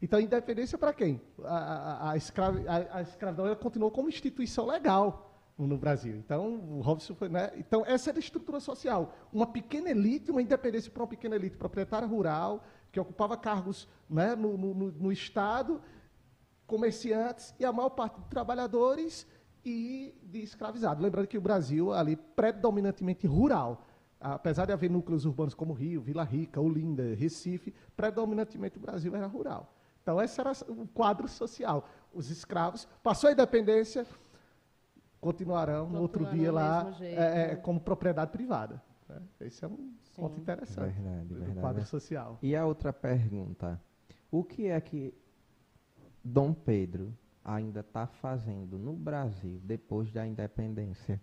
[0.00, 1.20] Então, independência para quem?
[1.44, 6.14] A, a- escravi- a- escravidão ela continuou como instituição legal no Brasil.
[6.16, 7.50] Então, o Robson foi, né?
[7.56, 9.14] Então, essa era a estrutura social.
[9.32, 14.36] Uma pequena elite, uma independência para uma pequena elite proprietária rural, que ocupava cargos né,
[14.36, 15.80] no- no- no Estado,
[16.66, 19.26] comerciantes e a maior parte de trabalhadores
[19.64, 21.02] e de escravizados.
[21.02, 23.84] Lembrando que o Brasil, ali, predominantemente rural.
[24.20, 29.26] Apesar de haver núcleos urbanos como Rio, Vila Rica, Olinda, Recife, predominantemente o Brasil era
[29.26, 29.74] rural.
[30.02, 31.88] Então, esse era o quadro social.
[32.12, 34.06] Os escravos, passou a independência,
[35.20, 37.56] continuarão no outro dia lá é, é, né?
[37.56, 38.82] como propriedade privada.
[39.08, 39.22] né?
[39.40, 41.60] Esse é um ponto interessante Verdade, do verdade.
[41.60, 42.38] quadro social.
[42.42, 43.80] E a outra pergunta:
[44.30, 45.14] o que é que
[46.24, 47.12] Dom Pedro
[47.44, 51.20] ainda está fazendo no Brasil depois da independência?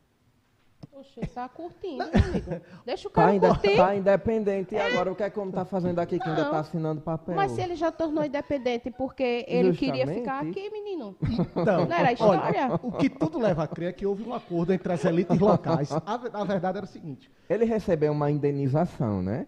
[0.92, 2.62] Poxa, tá curtindo, amigo.
[2.86, 3.76] Deixa o cara Tá, ainda, curtir.
[3.78, 4.74] tá independente.
[4.76, 6.48] E agora o que é que o homem está fazendo aqui que ainda Não.
[6.48, 7.36] está assinando papel?
[7.36, 10.20] Mas se ele já tornou independente porque ele queria Justamente.
[10.22, 11.16] ficar aqui, menino.
[11.56, 12.42] Então, Não era a história?
[12.68, 15.38] olha, o que tudo leva a crer é que houve um acordo entre as elites
[15.40, 15.92] locais.
[15.92, 16.02] A,
[16.34, 19.48] a verdade era o seguinte: Ele recebeu uma indenização, né?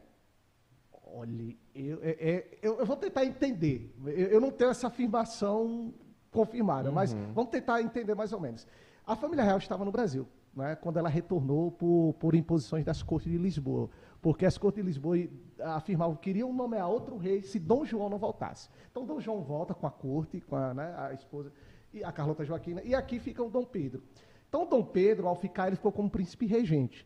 [1.15, 3.93] olhe, eu, é- é- eu- eu vou tentar entender.
[4.05, 5.93] Eu, não tenho essa afirmação
[6.31, 8.67] confirmada, mas vamos tentar entender mais ou menos.
[9.05, 13.31] A família real estava no Brasil, né, quando ela retornou por, por imposições das cortes
[13.31, 13.89] de Lisboa,
[14.21, 15.17] porque as cortes de Lisboa
[15.59, 18.69] afirmavam que queriam nomear outro rei se Dom João não voltasse.
[18.89, 21.51] Então Dom João volta com a corte, com a, né, a esposa
[21.93, 24.01] e a Carlota Joaquina, e aqui fica o Dom Pedro.
[24.47, 27.05] Então Dom Pedro, ao ficar, ele ficou como príncipe regente.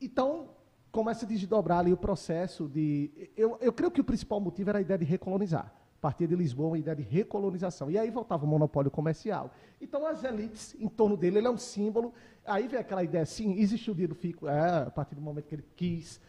[0.00, 0.50] Então,
[0.90, 3.30] começa a desdobrar ali o processo de.
[3.36, 5.72] Eu, eu creio que o principal motivo era a ideia de recolonizar.
[6.00, 7.90] Partia de Lisboa, uma ideia de recolonização.
[7.90, 9.50] E aí voltava o monopólio comercial.
[9.80, 12.12] Então, as elites em torno dele, ele é um símbolo.
[12.46, 15.56] Aí vem aquela ideia, sim, existe o do fico, é, a partir do momento que
[15.56, 16.20] ele quis.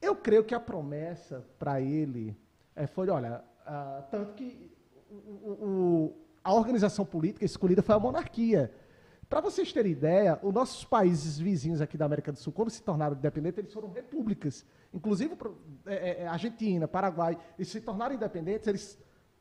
[0.00, 2.34] Eu creio que a promessa para ele
[2.74, 4.72] é, foi: olha, ah, tanto que
[5.10, 8.72] o- o- a organização política escolhida foi a monarquia.
[9.32, 12.82] Para vocês terem ideia, os nossos países vizinhos aqui da América do Sul, quando se
[12.82, 14.62] tornaram independentes, eles foram repúblicas.
[14.92, 15.34] Inclusive,
[15.86, 18.98] é, é, é, Argentina, Paraguai, eles se tornaram independentes, eles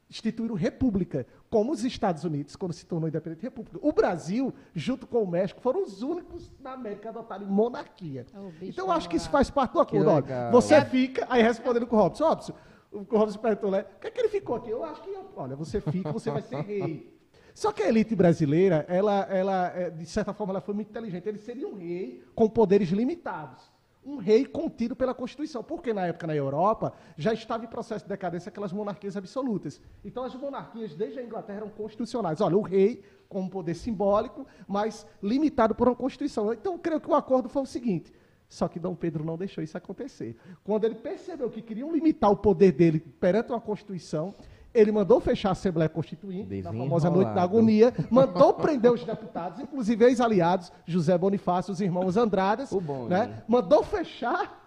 [0.10, 3.80] instituíram república, como os Estados Unidos, quando se tornou independente, república.
[3.82, 8.26] O Brasil, junto com o México, foram os únicos na América a adotarem monarquia.
[8.62, 10.10] Bicho então, eu acho que isso faz parte do acordo.
[10.10, 12.54] Olha, você fica, aí respondendo com o Robson, Robson,
[12.94, 14.70] o Robson perguntou, né, o que é que ele ficou aqui?
[14.70, 17.21] Eu acho que, olha, você fica, você vai ser rei.
[17.54, 21.28] Só que a elite brasileira, ela, ela, é, de certa forma, ela foi muito inteligente.
[21.28, 23.72] Ele seria um rei com poderes limitados.
[24.04, 25.64] um rei contido pela Constituição.
[25.64, 29.80] Porque na época na Europa já estava em processo de decadência aquelas monarquias absolutas.
[30.04, 32.42] Então as monarquias desde a Inglaterra eram constitucionais.
[32.42, 36.52] Olha, o rei com um poder simbólico, mas limitado por uma Constituição.
[36.52, 38.12] Então creio que o acordo foi o seguinte:
[38.50, 40.36] só que Dom Pedro não deixou isso acontecer.
[40.64, 44.34] Quando ele percebeu que queriam limitar o poder dele perante uma Constituição,
[44.74, 49.60] ele mandou fechar a Assembleia Constituinte, na famosa Noite da Agonia, mandou prender os deputados,
[49.60, 52.72] inclusive ex-aliados, José Bonifácio, os irmãos Andradas,
[53.10, 53.44] né?
[53.48, 54.60] mandou fechar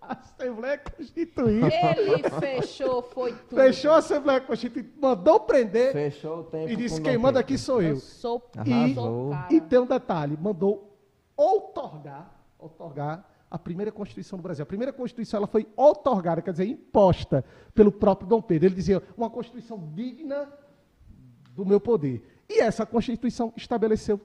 [0.00, 1.74] a Assembleia Constituinte.
[1.98, 3.60] Ele fechou, foi tudo.
[3.60, 5.92] Fechou a Assembleia Constituinte, mandou prender.
[5.92, 6.70] Fechou o tempo.
[6.70, 7.90] E disse: quem manda aqui sou eu.
[7.90, 8.50] eu sou
[9.50, 10.96] e, e tem um detalhe: mandou
[11.36, 14.62] outorgar, outorgar a primeira Constituição do Brasil.
[14.62, 18.68] A primeira Constituição ela foi otorgada, quer dizer, imposta pelo próprio Dom Pedro.
[18.68, 20.48] Ele dizia, uma Constituição digna
[21.54, 22.22] do meu poder.
[22.48, 24.20] E essa Constituição estabeleceu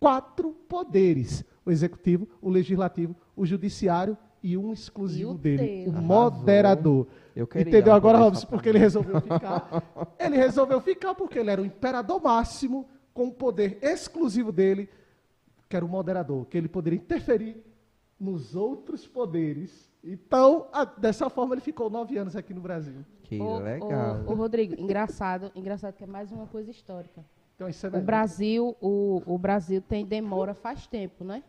[0.00, 7.06] quatro poderes: o Executivo, o Legislativo, o Judiciário e um exclusivo e dele, o moderador.
[7.36, 9.82] Entendeu agora, Robson, porque ele resolveu ficar?
[10.18, 14.88] ele resolveu ficar porque ele era o imperador máximo, com o poder exclusivo dele,
[15.68, 17.62] que era o moderador, que ele poderia interferir
[18.22, 19.90] nos outros poderes.
[20.02, 23.04] Então, a, dessa forma, ele ficou nove anos aqui no Brasil.
[23.24, 24.22] Que o, legal.
[24.26, 27.24] O, o, Rodrigo, engraçado, engraçado que é mais uma coisa histórica.
[27.56, 31.42] Então, isso é o Brasil, o, o Brasil tem demora faz tempo, né?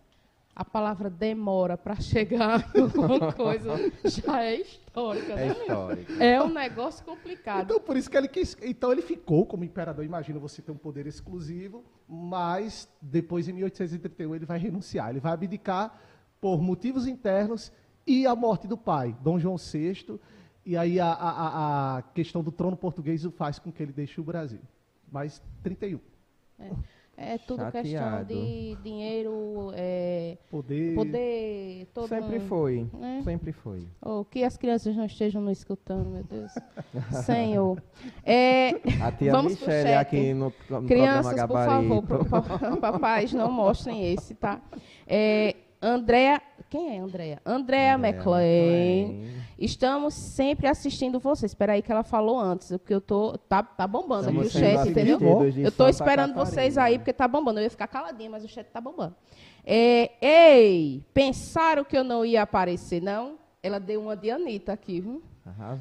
[0.55, 3.73] A palavra demora para chegar em alguma coisa
[4.05, 5.47] já é histórica, né?
[5.47, 6.23] É histórica.
[6.23, 7.63] É um negócio complicado.
[7.63, 8.55] Então, por isso que ele quis.
[8.61, 10.05] Então, ele ficou como imperador.
[10.05, 15.09] Imagina você ter um poder exclusivo, mas depois, em 1831, ele vai renunciar.
[15.09, 15.99] Ele vai abdicar
[16.43, 17.71] por motivos internos
[18.05, 20.19] e a morte do pai, Dom João VI.
[20.65, 24.19] E aí a, a, a questão do trono português o faz com que ele deixe
[24.19, 24.59] o Brasil.
[25.09, 26.01] Mas 31.
[26.59, 26.69] É.
[27.15, 27.81] É tudo Chateado.
[27.81, 30.95] questão de dinheiro, é, poder.
[30.95, 33.21] poder todo sempre mundo, foi, né?
[33.23, 33.87] sempre foi.
[34.01, 36.51] Oh, que as crianças não estejam nos escutando, meu Deus.
[37.23, 37.81] Senhor.
[38.25, 44.33] É, a tia vamos Michelle aqui no, no Crianças, por favor, papais, não mostrem esse,
[44.33, 44.59] tá?
[45.05, 47.41] É, Andréa, quem é Andréa?
[47.45, 49.43] Andréa McLean.
[49.59, 51.45] Estamos sempre assistindo você.
[51.45, 54.89] Espera aí que ela falou antes, porque eu tô tá, tá bombando aqui o chat,
[54.89, 55.19] entendeu?
[55.57, 57.59] Eu tô esperando vocês aí porque tá bombando.
[57.59, 59.13] Eu ia ficar caladinha, mas o chat tá bombando.
[59.65, 63.35] É, ei, pensaram que eu não ia aparecer, não?
[63.61, 65.21] Ela deu uma de Anitta aqui, viu?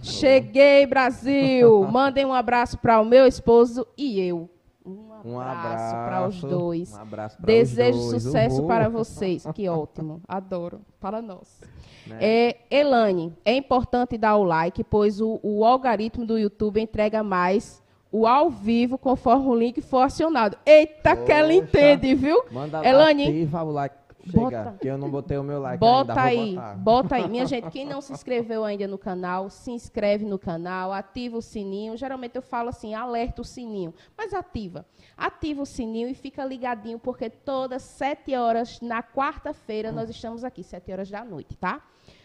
[0.02, 1.84] Cheguei, Brasil!
[1.84, 4.50] Mandem um abraço para o meu esposo e eu.
[4.84, 6.92] Um abraço, para os dois.
[6.92, 8.22] Um abraço para Desejo os dois.
[8.22, 9.46] sucesso para vocês.
[9.54, 10.20] Que ótimo.
[10.26, 10.80] Adoro.
[11.00, 11.60] Para nós.
[12.06, 12.18] Né?
[12.20, 17.82] É, Elane, é importante dar o like, pois o, o algoritmo do YouTube entrega mais
[18.10, 20.56] o ao vivo conforme o link for acionado.
[20.66, 21.24] Eita, Poxa.
[21.24, 22.44] que ela entende, viu?
[22.52, 26.20] Manda Elane, ativa o like Chega, bota, que eu não botei o meu like bota
[26.20, 27.28] ainda, aí, bota aí.
[27.28, 31.42] Minha gente, quem não se inscreveu ainda no canal, se inscreve no canal, ativa o
[31.42, 31.96] sininho.
[31.96, 34.86] Geralmente eu falo assim, alerta o sininho, mas ativa.
[35.16, 40.62] Ativa o sininho e fica ligadinho, porque todas sete horas, na quarta-feira, nós estamos aqui,
[40.62, 41.80] sete horas da noite, tá?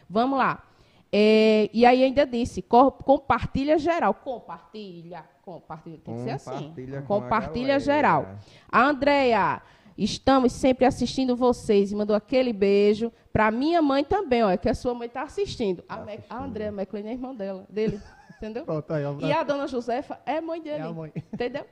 [0.07, 0.63] Vamos lá.
[1.11, 4.13] É, e aí ainda disse, compartilha geral.
[4.13, 6.73] Compartilha, compartilha, tem que ser assim.
[7.07, 8.27] Compartilha geral.
[8.71, 9.61] A Andrea...
[9.97, 11.91] Estamos sempre assistindo vocês.
[11.91, 15.81] E mandou aquele beijo para minha mãe também, ó, que a sua mãe está assistindo.
[15.81, 16.25] Tá a, assistindo.
[16.29, 17.99] a Andréa McLean é irmã dela, dele.
[18.37, 18.65] Entendeu?
[18.65, 20.77] Pronto, aí, e a dona Josefa é mãe dele.
[20.77, 21.11] É a mãe.
[21.33, 21.65] Entendeu?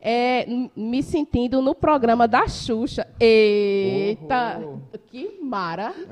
[0.00, 3.06] É, me sentindo no programa da Xuxa.
[3.18, 4.62] Eita,
[5.08, 5.92] que mara.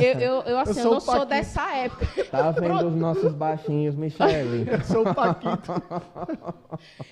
[0.00, 2.24] Eu, eu, eu assim, eu, eu não sou dessa época.
[2.30, 4.66] Tá vendo os nossos baixinhos, Michele?
[4.70, 5.72] Eu sou o Paquito.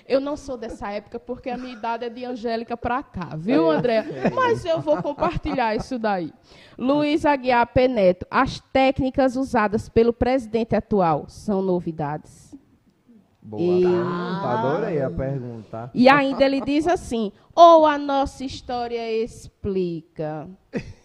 [0.07, 3.69] Eu não sou dessa época porque a minha idade é de Angélica pra cá, viu,
[3.69, 4.03] André?
[4.33, 6.33] Mas eu vou compartilhar isso daí.
[6.77, 12.50] Luiz Aguiar Peneto, as técnicas usadas pelo presidente atual são novidades?
[13.41, 13.81] Boa e...
[13.81, 15.91] pergunta, adorei a pergunta.
[15.93, 20.49] E ainda ele diz assim, ou a nossa história explica.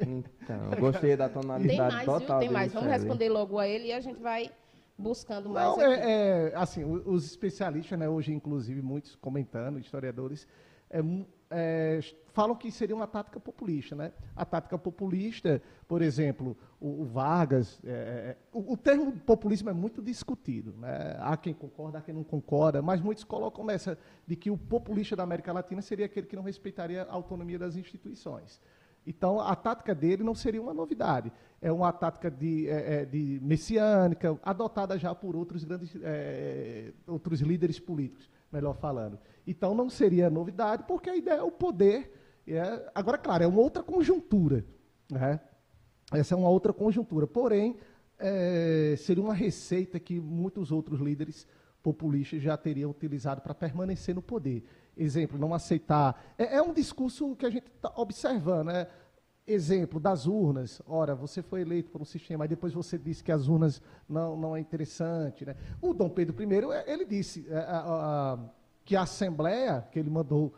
[0.00, 2.38] Então, gostei da tonalidade Tem mais, total.
[2.38, 2.48] Viu?
[2.48, 4.50] Tem mais, vamos responder logo a ele e a gente vai
[4.96, 5.76] buscando mais.
[5.76, 10.48] Não, é, é, assim, os especialistas, né, hoje inclusive muitos comentando, historiadores,
[10.88, 11.02] é,
[11.50, 12.00] é,
[12.32, 13.96] falam que seria uma tática populista.
[13.96, 14.12] Né?
[14.36, 19.72] A tática populista, por exemplo, o, o Vargas, é, é, o, o, termo populismo é
[19.72, 20.74] muito discutido.
[20.78, 21.16] Né?
[21.20, 25.16] Há quem concorda, há quem não concorda, mas muitos colocam nessa de que o populista
[25.16, 28.60] da América Latina seria aquele que não respeitaria a autonomia das instituições.
[29.06, 31.32] Então, a tática dele não seria uma novidade.
[31.62, 37.40] É uma tática de, é, é de messiânica, adotada já por outros grandes é, outros
[37.40, 39.18] líderes políticos, melhor falando.
[39.46, 42.42] Então, não seria novidade, porque a ideia é o poder.
[42.46, 44.64] É, agora, claro, é uma outra conjuntura.
[45.10, 45.40] Né?
[46.12, 47.26] essa é uma outra conjuntura.
[47.26, 47.76] Porém,
[48.18, 51.46] é, seria uma receita que muitos outros líderes
[51.82, 54.64] populistas já teriam utilizado para permanecer no poder.
[54.96, 56.34] Exemplo, não aceitar.
[56.36, 58.86] É, é um discurso que a gente está observando, né?
[59.50, 60.82] Exemplo das urnas.
[60.86, 64.36] Ora, você foi eleito por um sistema, e depois você disse que as urnas não,
[64.36, 65.46] não é interessante.
[65.46, 65.56] Né?
[65.80, 68.38] O Dom Pedro I, é, ele disse é,
[68.84, 70.54] que a Assembleia, que ele mandou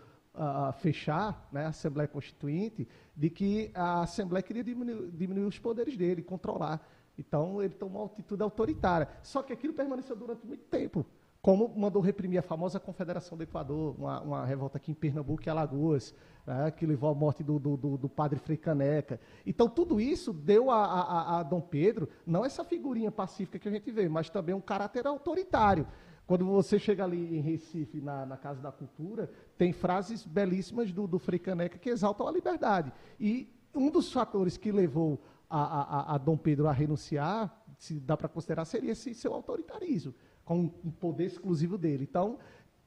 [0.79, 6.23] fechar, né, a Assembleia Constituinte, de que a Assembleia queria diminuir, diminuir os poderes dele,
[6.23, 6.81] controlar.
[7.19, 9.09] Então, ele tomou uma atitude autoritária.
[9.23, 11.05] Só que aquilo permaneceu durante muito tempo.
[11.43, 15.49] Como mandou reprimir a famosa Confederação do Equador, uma, uma revolta aqui em Pernambuco e
[15.49, 16.15] Alagoas,
[16.47, 19.19] né, que levou à morte do, do, do, do, padre Frei Caneca.
[19.47, 23.71] Então, tudo isso deu a, a, a Dom Pedro, não essa figurinha pacífica que a
[23.71, 25.87] gente vê, mas também um caráter autoritário.
[26.27, 31.07] Quando você chega ali em Recife, na, na Casa da Cultura, tem frases belíssimas do,
[31.07, 32.93] do Frei Caneca que exaltam a liberdade.
[33.19, 38.29] E um dos fatores que levou a, a, Dom Pedro a renunciar, se dá para
[38.29, 40.15] considerar, seria esse seu autoritarismo,
[40.51, 42.05] com um poder exclusivo dele.
[42.11, 42.37] Então,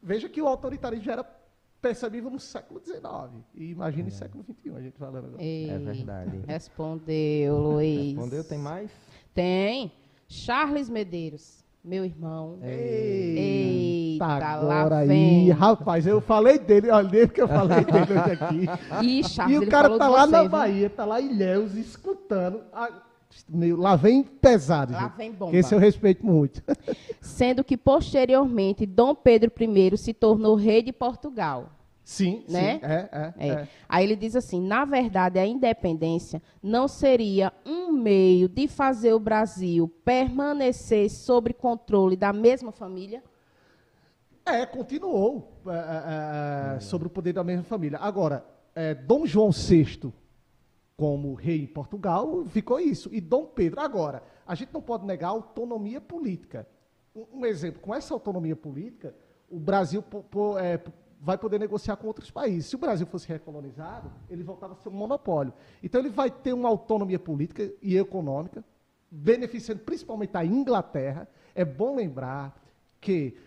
[0.02, 1.24] veja que o autoritarismo já era
[1.82, 3.02] percebível no século XIX.
[3.56, 4.12] E imagine é.
[4.12, 5.42] século XXI, a gente falando agora.
[5.42, 6.42] Ei, é verdade.
[6.46, 8.08] Respondeu, Luiz.
[8.08, 8.92] Respondeu, tem mais?
[9.34, 9.94] Tem.
[10.28, 11.64] Charles Medeiros.
[11.82, 12.60] Meu irmão.
[12.62, 15.50] Eita, Eita agora aí.
[15.52, 18.66] Rapaz, eu falei dele, olha, dele que eu falei dele hoje aqui.
[19.08, 20.50] Ih, Charles, e o cara tá lá você, na viu?
[20.50, 22.62] Bahia, tá lá em Ilhéus, escutando.
[22.74, 22.90] A,
[23.78, 24.94] lá vem pesado.
[24.94, 25.18] Lá gente.
[25.18, 25.56] vem bomba.
[25.56, 26.64] Esse eu respeito muito.
[27.22, 31.70] Sendo que, posteriormente, Dom Pedro I se tornou rei de Portugal.
[32.04, 32.74] Sim, né?
[32.74, 32.80] sim.
[32.84, 33.50] É, é, é.
[33.50, 39.14] é, Aí ele diz assim: na verdade, a independência não seria um meio de fazer
[39.14, 43.24] o Brasil permanecer sob controle da mesma família?
[44.46, 47.98] É, continuou é, é, sobre o poder da mesma família.
[48.00, 48.46] Agora,
[49.06, 50.12] Dom João VI,
[50.96, 53.10] como rei em Portugal, ficou isso.
[53.12, 53.80] E Dom Pedro.
[53.80, 56.68] Agora, a gente não pode negar a autonomia política.
[57.16, 59.16] Um, exemplo: com essa autonomia política,
[59.50, 60.04] o Brasil
[61.20, 62.66] vai poder negociar com outros países.
[62.66, 65.54] Se o Brasil fosse recolonizado, ele voltava a ser um monopólio.
[65.82, 68.64] Então ele vai ter uma autonomia política e econômica,
[69.10, 71.28] beneficiando principalmente a Inglaterra.
[71.56, 72.62] É bom lembrar
[73.00, 73.38] que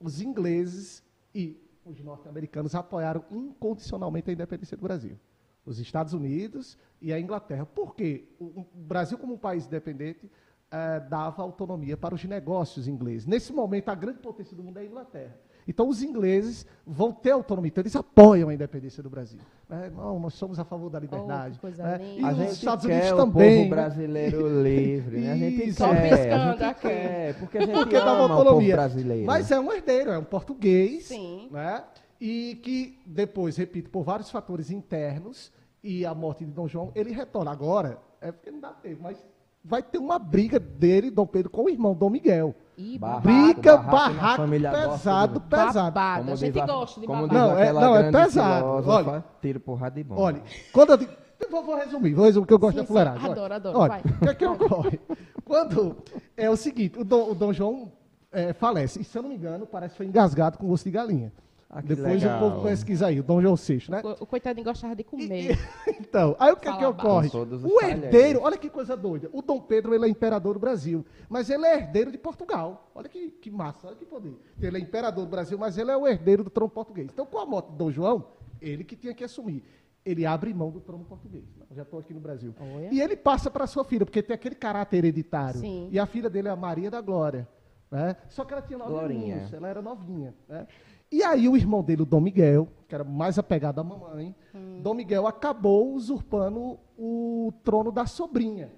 [0.00, 1.02] os ingleses
[1.34, 5.18] e os norte-americanos apoiaram incondicionalmente a independência do Brasil.
[5.66, 7.66] Os Estados Unidos e a Inglaterra.
[7.66, 8.28] Por quê?
[8.38, 10.30] O Brasil, como um país independente,
[10.70, 13.26] eh, dava autonomia para os negócios ingleses.
[13.26, 15.36] Nesse momento, a grande potência do mundo é a Inglaterra.
[15.68, 17.68] Então, os ingleses vão ter autonomia.
[17.68, 19.40] Então, eles apoiam a independência do Brasil.
[19.68, 21.58] É, não, nós somos a favor da liberdade.
[21.60, 22.00] Oh, né?
[22.16, 23.58] E a os Estados Unidos também.
[23.58, 25.20] O povo brasileiro livre.
[25.20, 25.32] Né?
[25.32, 28.42] A gente Só quer, a gente quer, porque a gente porque ama autonomia.
[28.42, 29.26] o povo brasileiro.
[29.26, 31.06] Mas é um herdeiro, é um português.
[31.06, 31.48] Sim.
[31.50, 31.82] Né?
[32.20, 35.52] E que depois, repito, por vários fatores internos
[35.82, 37.50] e a morte de Dom João, ele retorna.
[37.50, 39.24] Agora, é porque não dá tempo, mas
[39.66, 42.54] vai ter uma briga dele, Dom Pedro, com o irmão, Dom Miguel.
[42.78, 45.94] Ih, briga, barraco, pesado, pesado.
[45.94, 46.32] Babado.
[46.32, 47.34] A gente gosta de babado.
[47.34, 48.66] Não, é, não, é pesado.
[48.86, 50.16] Olha, tiro porrada de bom.
[50.16, 50.42] Olha,
[50.72, 51.12] quando eu digo,
[51.50, 53.30] vou, vou, resumir, vou resumir, que eu gosto sim, da fuleiragem.
[53.30, 55.00] Adoro, adoro, Olha, o que é que ocorre?
[55.44, 55.96] Quando,
[56.36, 57.92] é o seguinte, o Dom, o Dom João
[58.30, 60.90] é, falece, e se eu não me engano, parece que foi engasgado com gosto de
[60.90, 61.32] galinha.
[61.76, 62.38] Ah, Depois legal.
[62.38, 64.00] o povo pesquisa aí, o Dom João VI, né?
[64.02, 65.58] O, o coitadinho gostava de comer.
[66.00, 67.28] então, aí o que, é que ocorre?
[67.62, 69.28] O herdeiro, olha que coisa doida.
[69.30, 72.90] O Dom Pedro ele é imperador do Brasil, mas ele é herdeiro de Portugal.
[72.94, 74.34] Olha que, que massa, olha que poder.
[74.58, 77.10] Ele é imperador do Brasil, mas ele é o herdeiro do trono português.
[77.12, 78.24] Então, com a morte de Dom João,
[78.58, 79.62] ele que tinha que assumir.
[80.02, 81.44] Ele abre mão do trono português.
[81.72, 82.54] Já estou aqui no Brasil.
[82.58, 82.88] Olha.
[82.90, 85.60] E ele passa para sua filha, porque tem aquele caráter hereditário.
[85.60, 85.90] Sim.
[85.92, 87.46] E a filha dele é a Maria da Glória.
[87.90, 88.16] Né?
[88.28, 90.34] Só que ela tinha nove anos, ela era novinha.
[90.48, 90.66] Né?
[91.10, 94.80] E aí o irmão dele, o Dom Miguel, que era mais apegado à mamãe, hum.
[94.82, 98.72] Dom Miguel acabou usurpando o trono da sobrinha.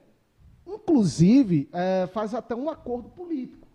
[0.67, 3.67] Inclusive, é, faz até um acordo político,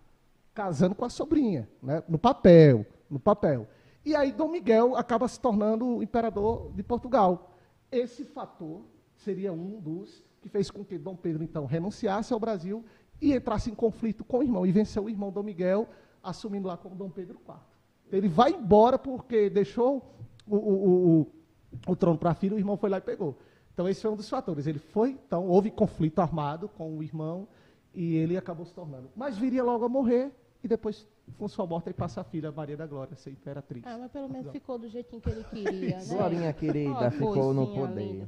[0.53, 3.67] casando com a sobrinha, né, no papel, no papel.
[4.05, 7.55] E aí Dom Miguel acaba se tornando o imperador de Portugal.
[7.91, 8.81] Esse fator
[9.15, 12.83] seria um dos que fez com que Dom Pedro, então, renunciasse ao Brasil
[13.21, 15.87] e entrasse em conflito com o irmão, e venceu o irmão Dom Miguel,
[16.21, 17.72] assumindo lá como Dom Pedro IV.
[18.17, 20.03] Ele vai embora porque deixou
[20.47, 23.37] o, o, o, o trono para a filha, o irmão foi lá e pegou.
[23.73, 24.67] Então, esse foi um dos fatores.
[24.67, 27.47] Ele foi, então, houve conflito armado com o irmão
[27.93, 29.09] e ele acabou se tornando.
[29.15, 30.31] Mas viria logo a morrer
[30.63, 31.05] e depois,
[31.37, 33.83] com sua morte, aí passa a filha Maria da Glória, ser imperatriz.
[33.85, 36.05] Ah, mas pelo menos ficou do jeitinho que ele queria, né?
[36.05, 38.27] Glorinha querida, oh, ficou no poder.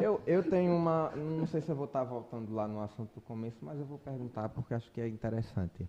[0.00, 1.10] Eu, eu tenho uma.
[1.10, 3.98] Não sei se eu vou estar voltando lá no assunto do começo, mas eu vou
[3.98, 5.86] perguntar porque acho que é interessante.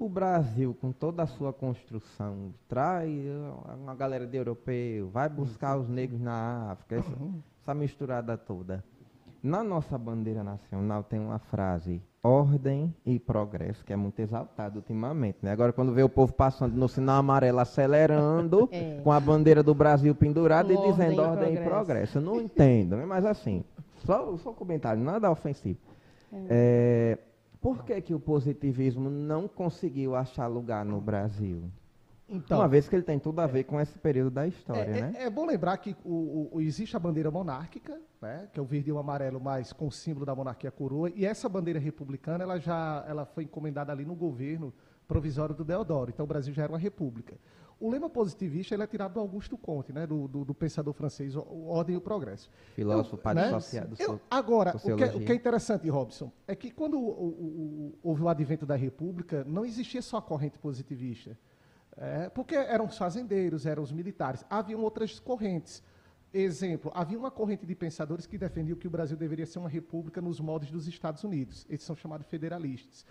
[0.00, 3.12] O Brasil, com toda a sua construção, traz
[3.78, 7.12] uma galera de europeu, vai buscar os negros na África, essa,
[7.60, 8.82] essa misturada toda.
[9.42, 15.36] Na nossa bandeira nacional tem uma frase ordem e progresso, que é muito exaltado ultimamente.
[15.42, 15.52] Né?
[15.52, 19.02] Agora, quando vê o povo passando no sinal amarelo, acelerando, é.
[19.04, 21.62] com a bandeira do Brasil pendurada com e dizendo ordem, ordem e, progresso.
[21.62, 22.18] e progresso.
[22.18, 23.04] Eu não entendo, né?
[23.04, 23.62] mas assim,
[23.98, 25.78] só, só um comentário, nada ofensivo.
[26.32, 26.46] É.
[26.48, 27.18] É,
[27.60, 31.70] por que, que o positivismo não conseguiu achar lugar no Brasil?
[32.32, 34.82] Então, Uma vez que ele tem tudo a ver é, com esse período da história,
[34.82, 35.12] é, né?
[35.16, 38.64] É, é, bom lembrar que o, o, existe a bandeira monárquica, né, que é o
[38.64, 42.44] verde e o amarelo, mas com o símbolo da monarquia coroa, e essa bandeira republicana
[42.44, 44.72] ela já ela foi encomendada ali no governo
[45.08, 46.10] provisório do Deodoro.
[46.10, 47.34] Então o Brasil já era uma república.
[47.80, 51.34] O lema positivista ele é tirado do Augusto Conte, né, do, do, do pensador francês,
[51.34, 52.50] o Ordem e o Progresso.
[52.74, 53.48] Filósofo, padre né?
[53.48, 53.96] associado.
[53.98, 58.22] Eu, agora, o que, é, o que, é interessante, Robson, é que quando o, houve
[58.22, 61.38] o advento da República, não existia só a corrente positivista.
[61.96, 64.44] É, porque eram os fazendeiros, eram os militares.
[64.50, 65.82] Haviam outras correntes.
[66.32, 70.20] Exemplo, havia uma corrente de pensadores que defendiam que o Brasil deveria ser uma república
[70.20, 71.66] nos moldes dos Estados Unidos.
[71.68, 73.04] Eles são chamados federalistas.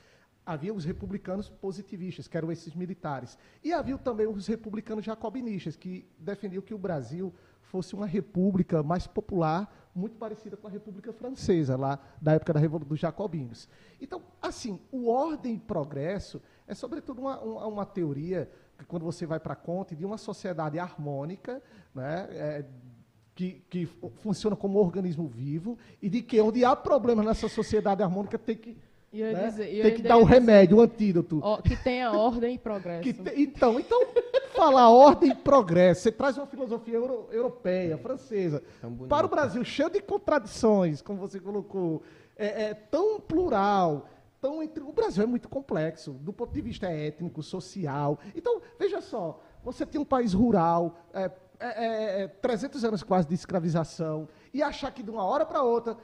[0.50, 3.38] Havia os republicanos positivistas, que eram esses militares.
[3.64, 7.32] E havia também os republicanos jacobinistas, que defendiam que o Brasil
[7.62, 12.60] fosse uma república mais popular, muito parecida com a República Francesa, lá da época da
[12.60, 13.70] Revolução dos Jacobinos.
[14.02, 18.50] Então, assim, o ordem e progresso é, sobretudo, uma, uma, uma teoria
[18.88, 21.62] quando você vai para a conta de uma sociedade harmônica,
[21.93, 22.66] né, é,
[23.36, 23.86] que, que
[24.22, 28.56] funciona como um organismo vivo, e de que onde há problemas nessa sociedade harmônica tem
[28.56, 28.78] que
[29.12, 29.45] né?
[29.47, 31.39] Dizer, tem que dar o um remédio, o um antídoto.
[31.41, 33.14] Ó, que tenha ordem e progresso.
[33.14, 34.05] Te, então, então,
[34.55, 38.64] falar ordem e progresso, você traz uma filosofia euro, europeia, francesa,
[39.07, 42.03] para o Brasil, cheio de contradições, como você colocou,
[42.38, 44.07] é, é tão plural,
[44.39, 48.18] então, entre, o Brasil é muito complexo, do ponto de vista étnico, social.
[48.34, 51.30] Então, veja só, você tem um país rural, é,
[51.60, 55.62] é, é, 300 é, anos quase de escravização, e achar que de uma hora para
[55.62, 55.97] outra,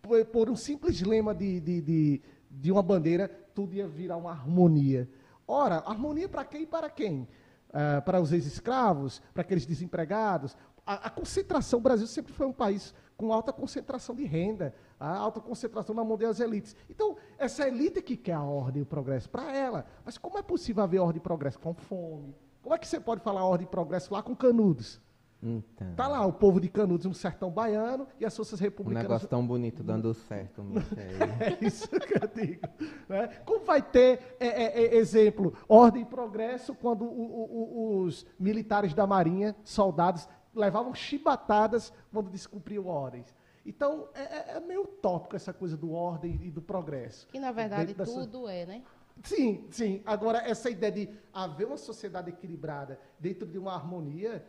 [0.00, 2.22] por, por, um simples lema de, de, de,
[2.60, 5.08] de, uma bandeira, tudo ia virar uma harmonia.
[5.46, 7.28] Ora, harmonia para quem e para quem?
[7.70, 10.56] Uh, para os ex-escravos, para aqueles desempregados.
[10.86, 15.40] A, a concentração, o Brasil sempre foi um país com alta concentração de renda, alta
[15.40, 16.74] concentração na mão das elites.
[16.90, 19.86] Então, essa elite que quer a ordem e o progresso para ela.
[20.04, 22.34] Mas como é possível haver ordem e progresso com fome?
[22.62, 25.00] Como é que você pode falar ordem e progresso lá com canudos?
[25.44, 25.94] Então.
[25.94, 29.04] Tá lá o povo de Canudos no sertão baiano e as forças republicanas.
[29.04, 30.64] Um negócio tão bonito dando certo,
[31.40, 32.62] É isso que eu digo.
[33.08, 33.28] Né?
[33.44, 38.94] Como vai ter, é, é, é, exemplo, ordem e progresso quando o, o, os militares
[38.94, 43.34] da Marinha, soldados, levavam chibatadas quando descumpriam ordens.
[43.66, 47.26] Então, é, é, é, meio utópico essa coisa do ordem e do progresso.
[47.28, 48.82] Que, na verdade, tudo é, né?
[49.22, 50.02] Sim, sim.
[50.04, 54.44] Agora, essa ideia de haver uma sociedade equilibrada dentro de uma harmonia,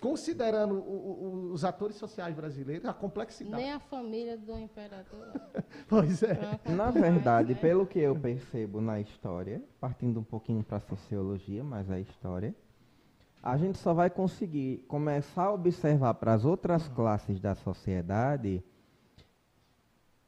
[0.00, 3.62] considerando o, o, os atores sociais brasileiros, a complexidade.
[3.62, 5.32] Nem a família do imperador.
[5.88, 6.60] pois é.
[6.66, 7.60] Na verdade, né?
[7.60, 12.54] pelo que eu percebo na história, partindo um pouquinho para a sociologia, mas a história,
[13.42, 18.64] a gente só vai conseguir começar a observar para as outras classes da sociedade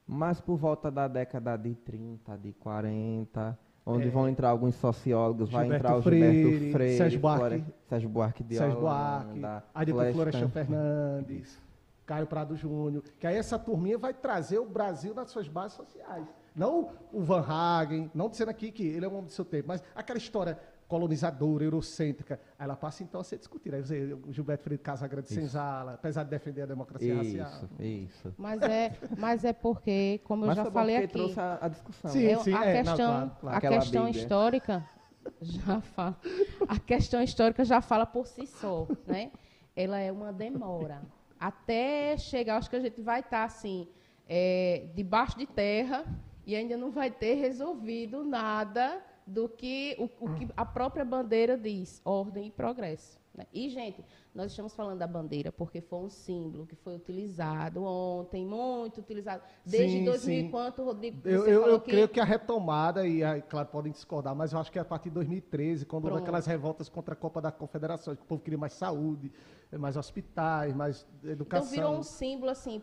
[0.06, 4.10] mas por volta da década de 30, de 40, onde é.
[4.10, 8.44] vão entrar alguns sociólogos, Gilberto vai entrar o Freire, Gilberto Freire, Sérgio Buarque, Sérgio Buarque
[8.44, 9.40] de Sérgio Buarque,
[9.74, 11.58] aí depois Florestan Fernandes,
[12.06, 16.26] Caio Prado Júnior, que aí essa turminha vai trazer o Brasil nas suas bases sociais.
[16.54, 19.68] Não o Van Hagen, não dizendo aqui que ele é um homem do seu tempo,
[19.68, 20.58] mas aquela história
[20.92, 23.76] colonizadora, eurocêntrica, ela passa então a ser discutida.
[23.76, 25.40] Aí você, o Gilberto Freire Casagrande isso.
[25.40, 27.70] Senzala, apesar de defender a democracia isso, racial.
[27.80, 31.68] Isso, Mas é, mas é porque, como eu mas já falei aqui, trouxe a, a
[31.68, 32.10] discussão.
[32.10, 33.56] Sim, eu, sim, a é, questão, não, claro, claro.
[33.56, 34.86] a questão histórica
[35.40, 36.20] já fala,
[36.68, 39.32] a questão histórica já fala por si só, né?
[39.74, 41.00] Ela é uma demora
[41.40, 43.88] até chegar, acho que a gente vai estar tá, assim,
[44.28, 46.04] é, debaixo de terra
[46.46, 51.56] e ainda não vai ter resolvido nada do que o, o, que a própria bandeira
[51.56, 53.20] diz, ordem e progresso.
[53.34, 53.46] Né?
[53.52, 54.04] E, gente,
[54.34, 59.42] nós estamos falando da bandeira porque foi um símbolo que foi utilizado ontem, muito utilizado,
[59.64, 60.50] desde sim, 2000 sim.
[60.50, 61.26] quanto, Rodrigo?
[61.26, 61.90] Eu, eu, eu que...
[61.90, 64.84] creio que a retomada, e aí, claro, podem discordar, mas eu acho que é a
[64.84, 66.12] partir de 2013, quando Pronto.
[66.14, 69.32] houve aquelas revoltas contra a Copa da Confederação, que o povo queria mais saúde,
[69.72, 71.66] mais hospitais, mais educação.
[71.66, 72.82] Então virou um símbolo, assim,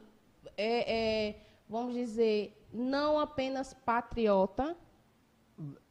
[0.58, 4.76] é, é, vamos dizer, não apenas patriota,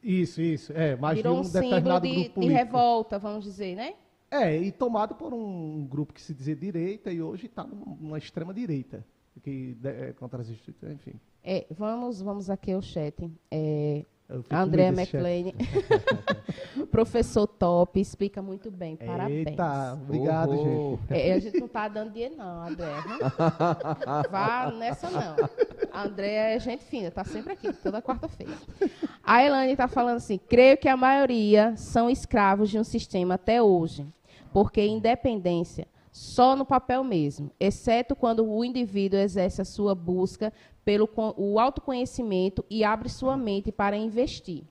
[0.01, 0.73] isso, isso.
[0.73, 2.41] É, mas Virou de um, um determinado de, grupo político.
[2.41, 3.93] de revolta, vamos dizer, né?
[4.31, 8.53] É, e tomado por um grupo que se dizia direita e hoje está numa extrema
[8.53, 9.03] direita,
[9.41, 11.19] que é contra as instituições, enfim.
[11.43, 13.31] É, vamos, vamos aqui ao chat.
[13.49, 15.17] É, Chefe.
[15.17, 15.53] McLean.
[16.91, 18.95] Professor top, explica muito bem.
[18.95, 19.47] Parabéns.
[19.47, 20.99] Eita, obrigado, Uhul.
[21.07, 21.19] gente.
[21.19, 22.85] É, a gente não tá dando dinheiro, não, André.
[24.29, 25.35] Vá nessa, não.
[25.91, 28.53] A André é gente fina, tá sempre aqui, toda quarta-feira.
[29.23, 33.61] A Elane tá falando assim: creio que a maioria são escravos de um sistema até
[33.61, 34.05] hoje,
[34.53, 40.51] porque independência só no papel mesmo, exceto quando o indivíduo exerce a sua busca
[40.89, 44.63] pelo o autoconhecimento e abre sua mente para investir.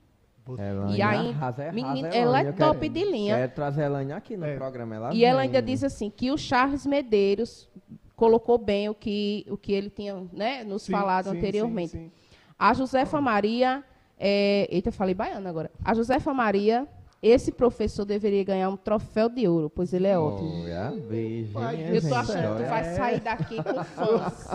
[0.93, 2.17] E aí, arrasa, arrasa, menina, Elaine.
[2.17, 3.35] ela é Eu quero- top de linha.
[3.37, 3.83] Quero trazer
[4.17, 4.55] aqui no É.
[4.57, 4.95] programa.
[4.95, 7.69] Ela E ela ainda diz assim que o Charles Medeiros
[8.17, 11.91] colocou bem o que, o que ele tinha né, nos Sim, falado sim, anteriormente.
[11.91, 12.11] sim, sim.
[12.57, 13.81] A Josefa Maria,
[14.17, 15.71] é, eita, eu falei baiano agora.
[15.85, 16.85] A Josefa Maria,
[17.21, 20.63] esse professor deveria ganhar um troféu de ouro, pois ele é ótimo.
[20.63, 20.91] Olha,
[21.77, 24.47] minha Eu tô gente, achando que tu vai sair daqui com fãs.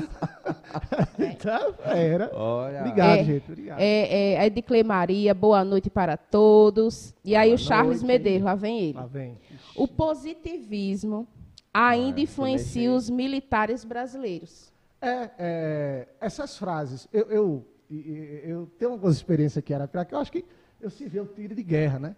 [1.42, 2.30] Tá, era.
[2.34, 2.80] Olha.
[2.80, 3.50] Obrigado, É, gente.
[3.50, 3.78] Obrigado.
[3.80, 7.14] É, é, a Ediclei Maria, boa noite para todos.
[7.24, 8.06] E aí Boa o Charles noite.
[8.06, 8.92] Medeiros, lá vem ele.
[8.94, 9.38] Lá vem.
[9.76, 11.26] O positivismo
[11.72, 14.72] ainda Ah, influencia os militares brasileiros.
[15.02, 20.32] É, é, essas frases, eu, eu, eu tenho algumas experiências em Arapiraca, que eu acho
[20.32, 20.44] que
[20.80, 22.16] eu servi o tiro de guerra, né?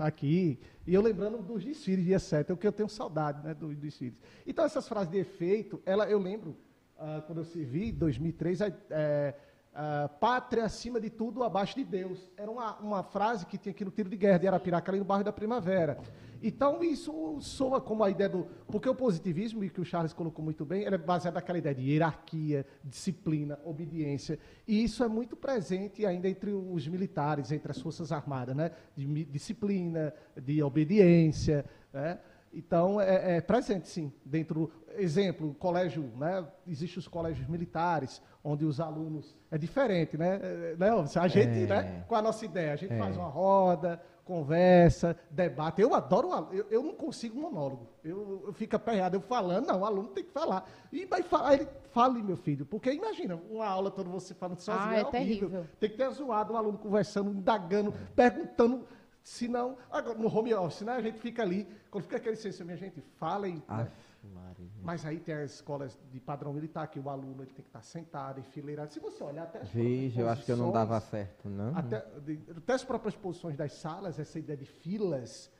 [0.00, 0.58] Aqui.
[0.86, 3.76] E eu lembrando dos desfiles, dia 7, é o que eu tenho saudade, né, dos
[3.76, 4.18] desfiles.
[4.46, 6.56] Então, essas frases de efeito, ela, eu lembro,
[6.98, 9.34] ah, quando eu servi, em 2003, é,
[9.74, 12.30] ah, pátria acima de tudo, abaixo de Deus.
[12.36, 15.04] Era uma, uma frase que tinha aqui no tiro de guerra de Arapiraca, ali no
[15.04, 15.98] bairro da Primavera.
[16.42, 18.46] Então, isso soa como a ideia do...
[18.66, 21.82] Porque o positivismo, e que o Charles colocou muito bem, é baseado naquela ideia de
[21.82, 24.38] hierarquia, disciplina, obediência.
[24.66, 28.70] E isso é muito presente ainda entre os militares, entre as Forças Armadas, né?
[28.96, 32.18] De disciplina, de obediência, né?
[32.52, 34.72] Então, é, é presente, sim, dentro...
[34.96, 36.44] Exemplo, colégio, né?
[36.66, 39.38] Existem os colégios militares, onde os alunos...
[39.48, 40.40] É diferente, né?
[40.42, 40.90] É, né?
[41.14, 41.66] A gente, É.
[41.66, 42.04] né?
[42.08, 42.98] Com a nossa ideia, a gente É.
[42.98, 45.82] faz uma roda, conversa, debate.
[45.82, 47.88] Eu adoro, eu, eu não consigo monólogo.
[48.04, 50.70] Eu, eu fico aperreado, eu falando, não, o aluno tem que falar.
[50.92, 54.88] E vai falar, ele fale, meu filho, porque imagina, uma aula toda você falando sozinho,
[54.88, 55.48] Ah, é, é horrível.
[55.50, 55.66] terrível.
[55.80, 58.86] Tem que ter zoado um aluno conversando, indagando, perguntando,
[59.20, 62.76] senão, agora no home office, né, a gente fica ali, quando fica aquele senso, minha
[62.76, 63.88] gente, falem, né?
[64.28, 64.68] Maria.
[64.82, 67.82] mas aí tem as escolas de padrão militar, que o aluno ele tem que estar
[67.82, 68.92] sentado, enfileirado.
[68.92, 71.76] Se você olhar até as Vixe, eu acho que eu não dava certo, não.
[71.76, 75.50] até, de- até as próprias posições das salas, essa ideia de filas,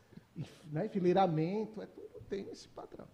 [0.70, 3.06] né, enfileiramento, é tudo tem esse padrão.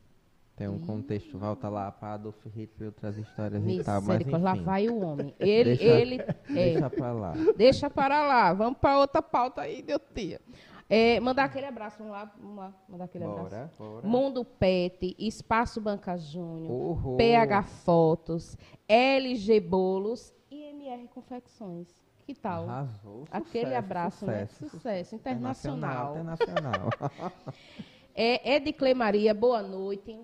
[0.54, 4.38] Tem um contexto, volta lá para Adolf Hitler e outras histórias e tal, mas Misericórdia,
[4.44, 4.64] lá enfim.
[4.64, 5.34] vai o homem.
[5.38, 7.32] Ele, Deixa- ele, é, Deixa pra lá.
[7.56, 8.52] deixa para lá.
[8.54, 10.40] Vamos para outra pauta aí, meu tia.
[10.88, 13.50] É, mandar aquele abraço, vamos lá, vamos lá, mandar aquele abraço.
[13.50, 14.06] Bora, bora.
[14.06, 17.16] Mundo Pet, Espaço Banca Júnior, Uhul.
[17.16, 18.56] PH Fotos,
[18.88, 21.88] LG Bolos e MR Confecções.
[22.24, 22.68] Que tal?
[22.68, 23.24] Arrasou.
[23.30, 24.46] Aquele Sucesso, abraço, né?
[24.46, 24.70] sucesso.
[24.70, 26.12] Sucesso internacional.
[26.12, 26.88] Internacional.
[28.18, 30.18] É, Ediclei Maria, boa noite.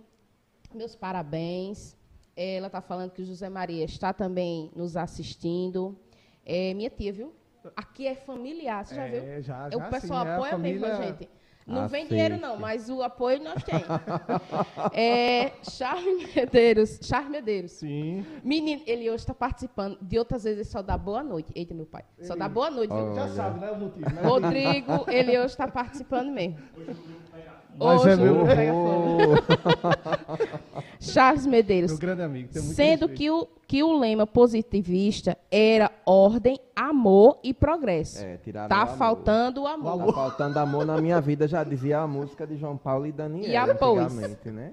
[0.72, 1.94] Meus parabéns.
[2.34, 5.94] Ela está falando que o José Maria está também nos assistindo.
[6.42, 7.34] É minha tia, viu?
[7.76, 9.22] Aqui é familiar, você já viu?
[9.22, 11.28] É, já, o já, pessoal sim, é a apoia mesmo a família- gente.
[11.64, 13.84] Não vem dinheiro, não, mas o apoio nós temos.
[14.92, 16.98] é, Charles Medeiros.
[17.02, 17.70] Charles Medeiros.
[17.72, 18.26] Sim.
[18.42, 19.96] Menino, ele hoje está participando.
[20.02, 21.52] De outras vezes ele só dá boa noite.
[21.54, 22.02] Eita, meu pai.
[22.22, 23.14] Só dá boa noite, viu?
[23.14, 24.22] Já sabe, né, o motivo, né?
[24.22, 26.58] Rodrigo, ele hoje está participando mesmo.
[27.78, 30.02] Mas Hoje é meu- o pega fogo.
[31.02, 31.90] Charles Medeiros.
[31.90, 32.48] Meu grande amigo.
[32.52, 33.14] tenho muito Sendo respeito.
[33.18, 38.24] que o, que o lema positivista era ordem, amor e progresso.
[38.24, 38.96] É, tiraram o tá amor.
[38.96, 40.06] faltando o amor.
[40.06, 43.50] Tá faltando amor na minha vida, já dizia a música de João Paulo e Daniel.
[43.50, 44.14] E após?
[44.14, 44.72] né?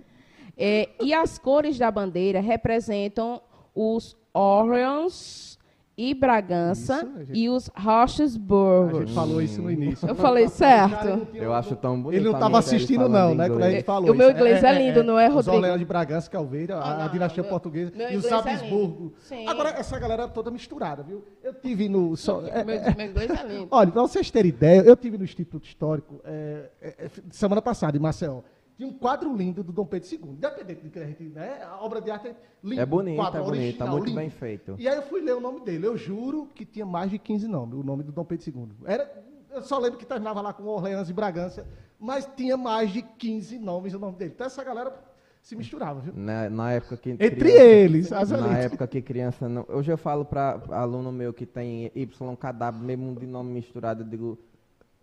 [0.58, 3.42] É, e as cores da bandeira representam
[3.74, 5.59] os Orleans
[6.02, 9.00] e Bragança Isso, a gente- e os A Rochesburgos.
[9.00, 10.08] gente falou isso no início.
[10.08, 11.28] Eu falei certo?
[11.34, 12.18] Eu acho tão bonito.
[12.20, 13.50] Ele não a estava assistindo, não, né?
[13.50, 15.58] Quando a gente falou O meu inglês é lindo, não é, Os Rodrigo?
[15.58, 18.50] Orleans de Bragança, Calveira, Ah, a, a dinastia meu- portuguesa meu e os inglês é
[18.52, 19.14] Habsburgo.
[19.20, 19.48] Sim.
[19.48, 21.24] Agora, essa galera toda misturada, viu?
[21.44, 22.16] Eu tive no...
[22.16, 23.68] só- é- Meu, é- meu inglês é lindo.
[23.70, 27.98] Olha, para vocês terem ideia, eu tive no Instituto Histórico é, é, é, semana passada,
[27.98, 28.40] em Maceió.
[28.80, 30.22] Tinha um quadro lindo do Dom Pedro II.
[30.30, 31.62] Independente de que a gente, né?
[31.64, 32.82] A obra de arte é linda.
[32.82, 34.16] É bonito, quadro é tá muito lindo.
[34.16, 34.76] bem feito.
[34.80, 35.86] E aí eu fui ler o nome dele.
[35.86, 38.70] Eu juro que tinha mais de 15 nomes, o nome do Dom Pedro II.
[38.86, 39.22] Era,
[39.52, 41.68] eu só lembro que terminava lá com Orleans e Bragança,
[42.00, 44.32] mas tinha mais de 15 nomes o nome dele.
[44.34, 44.94] Então essa galera
[45.42, 46.14] se misturava, viu?
[46.16, 49.66] Na, na época que Entre criança- eles, as Na época que criança não.
[49.68, 54.40] Hoje eu falo para aluno meu que tem YKW, mesmo de nome misturado, eu digo,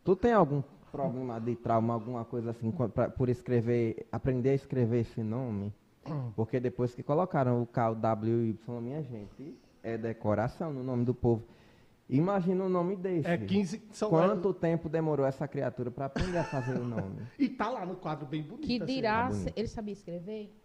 [0.03, 0.63] tu tem algum
[0.97, 5.73] problema de trauma, alguma coisa assim, pra- por escrever, aprender a escrever esse nome?
[6.35, 10.73] Porque depois que colocaram o K, o W e o Y, minha gente, é decoração
[10.73, 11.45] no nome do povo.
[12.09, 13.29] Imagina um nome desse.
[13.29, 13.83] É 15.
[13.91, 17.17] São Quanto tempo demorou essa criatura para aprender a fazer o nome?
[17.39, 18.65] E tá lá no quadro bem bonito.
[18.67, 18.87] Que assim.
[18.87, 19.53] dirá, tá bonito.
[19.57, 20.57] ele sabia escrever?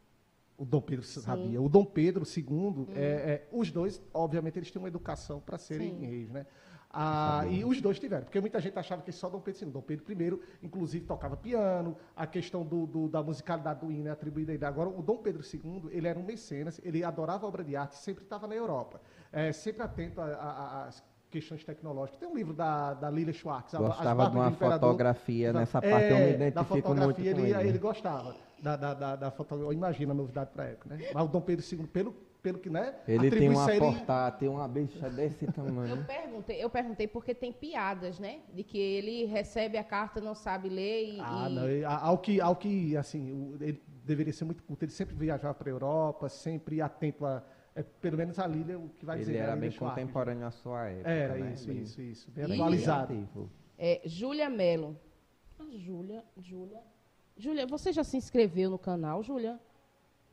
[0.56, 1.60] O Dom Pedro sabia.
[1.60, 5.96] O Dom Pedro II, é, é, os dois, obviamente, eles têm uma educação para serem
[5.98, 6.06] Sim.
[6.06, 6.46] reis, né?
[6.94, 9.72] Ah, e os dois tiveram, porque muita gente achava que só Dom Pedro II.
[9.72, 14.12] Dom Pedro I, inclusive, tocava piano, a questão do, do- da musicalidade do hino é
[14.12, 14.66] atribuída a ele.
[14.66, 18.24] Agora, o Dom Pedro II, ele era um mecenas, ele adorava obra de arte, sempre
[18.24, 19.00] estava na Europa,
[19.32, 22.20] é, sempre atento às questões tecnológicas.
[22.20, 26.18] Tem um livro da, da Lilia Schwartz, Gostava de uma fotografia Da- nessa parte, eu
[26.18, 27.70] me é, da identifico muito ele, ele.
[27.70, 29.74] ele gostava da, da, da, da fotografia.
[29.74, 31.08] Imagina a novidade para a época, né?
[31.14, 32.96] Mas o Dom Pedro II, pelo, pelo que, né?
[33.08, 36.04] Ele tem uma isso a ele- portátil, uma bicha desse Eu tamanho.
[36.06, 38.40] perguntei, eu perguntei porque tem piadas, né?
[38.54, 41.20] De que ele recebe a carta, não sabe ler e.
[41.20, 44.84] Ah, e- não, ao que, ao que assim, ele deveria ser muito culto.
[44.86, 47.44] Ele sempre viajava para a Europa, sempre atento a.
[47.76, 49.32] é, pelo menos a Lília, o que vai dizer.
[49.34, 49.96] Ele né, a era bem Schwartz.
[50.02, 51.10] contemporâneo à sua época.
[51.10, 51.54] Era, né?
[51.54, 52.32] isso, Bem- isso, isso.
[52.32, 53.30] Bem E- atualizado.
[53.78, 55.00] É, Júlia Melo.
[55.60, 56.80] Ah, Júlia, Júlia.
[57.38, 59.60] Júlia, você já se inscreveu no canal, Júlia?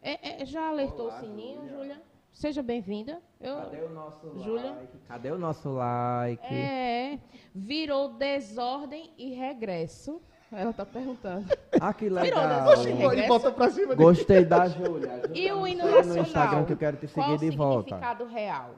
[0.03, 2.01] É, é, já alertou Olá, o sininho, Júlia.
[2.32, 3.20] Seja bem-vinda.
[3.40, 4.70] Eu- Cadê o nosso Júlia?
[4.72, 4.99] like?
[5.09, 6.44] Cadê o nosso like?
[6.55, 7.18] É,
[7.55, 10.20] virou desordem e regresso.
[10.51, 11.46] Ela tá perguntando.
[11.80, 12.68] Ah, que Virou, legal.
[12.68, 13.24] Oxi, Regresso.
[13.24, 13.94] e bota pra cima.
[13.94, 15.22] Gostei da Júlia.
[15.34, 16.14] E o hino nacional?
[16.14, 17.82] no Instagram que eu quero te Qual seguir o de volta.
[17.96, 18.70] significado real?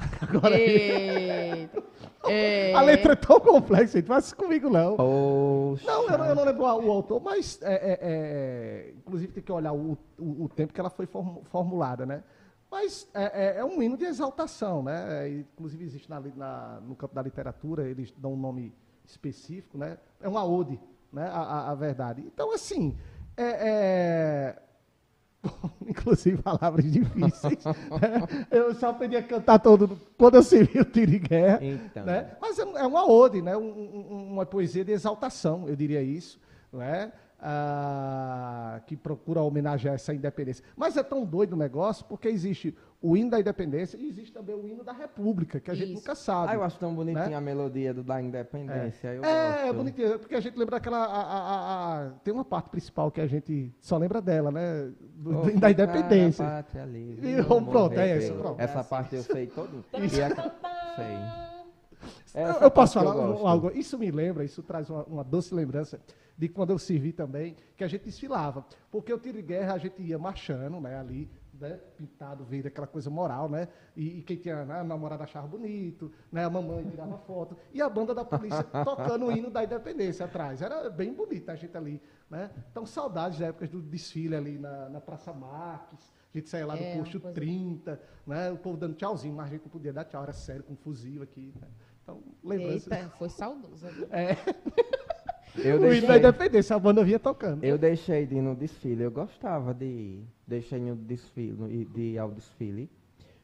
[0.20, 1.82] Agora, Eita.
[2.28, 4.06] É, A letra é tão complexa, gente.
[4.06, 4.96] Faz isso comigo, não.
[4.96, 5.86] Poxa.
[5.86, 9.50] Não, eu, não- eu não lembro o autor, mas é, é, é, inclusive tem que
[9.52, 12.22] olhar o, o- o tempo que ela foi formu- formulada, né?
[12.70, 15.28] Mas é, é- é um hino de exaltação, né?
[15.28, 18.74] Inclusive existe na na- no campo da literatura, eles dão um nome
[19.04, 19.98] específico, né?
[20.20, 20.78] É uma ode,
[21.12, 21.24] né?
[21.26, 22.22] A, a- a verdade.
[22.22, 22.96] Então, assim,
[23.36, 24.62] é- é,
[25.86, 27.64] inclusive palavras difíceis.
[27.64, 28.46] né?
[28.50, 31.58] Eu só aprendi a cantar todo quando eu servi o tiro de guerra.
[31.64, 32.04] Então.
[32.04, 32.30] Né?
[32.40, 33.56] Mas é, é uma ode, né?
[33.56, 36.38] Um- um- uma poesia de exaltação, eu diria isso,
[36.72, 37.12] né?
[37.42, 40.62] Ah, que procura homenagear essa independência.
[40.76, 44.54] Mas é tão doido o negócio porque existe o hino da independência e existe também
[44.54, 46.00] o hino da república, que a gente Isso.
[46.00, 46.52] nunca sabe.
[46.52, 47.34] Ah, eu acho tão bonitinha Né?
[47.36, 49.08] a melodia do, da independência.
[49.14, 49.74] Eu é, é gosto.
[49.76, 50.98] bonitinho, porque a gente lembra daquela.
[50.98, 54.92] a- a- a- tem uma parte principal que a gente só lembra dela, né?
[55.14, 56.44] Do- Vou da independência.
[56.44, 58.60] na pátria livre, E pronto, é essa, pronto.
[58.60, 59.82] Essa parte eu sei todo.
[59.94, 60.52] E a-
[60.96, 61.60] sei.
[62.42, 63.70] Eu, eu posso parte falar eu algo?
[63.74, 66.00] Isso me lembra, isso traz uma, uma doce lembrança
[66.38, 68.64] de quando eu servi também, que a gente desfilava.
[68.90, 71.28] Porque o tiro de guerra a gente ia marchando, né, ali,
[71.60, 73.68] né, pintado, verde, aquela coisa moral, né?
[73.94, 77.80] E, e quem tinha né, a namorada achava bonito, né, a mamãe tirava foto, e
[77.82, 80.62] a banda da polícia tocando o hino da independência atrás.
[80.62, 82.00] Era bem bonito a gente ali,
[82.30, 82.50] né?
[82.70, 86.10] Então, saudades da época do desfile ali na, na Praça Marques.
[86.32, 88.50] A gente saía lá do É, posto coisa- 30, né?
[88.52, 90.76] O povo dando tchauzinho, mas a gente não podia dar tchau, era sério, com um
[90.76, 91.68] fuzil aqui, né?
[92.02, 92.94] Então, lembrança.
[92.94, 93.86] Eita, foi saudoso.
[93.88, 94.06] viu?
[94.10, 94.36] É,
[95.56, 97.64] Eu o hino da deixei, independência, a banda vinha tocando.
[97.64, 99.02] eu deixei de ir no desfile.
[99.02, 100.24] Eu gostava de ir.
[100.46, 102.88] Deixei no desfile, de ir ao desfile.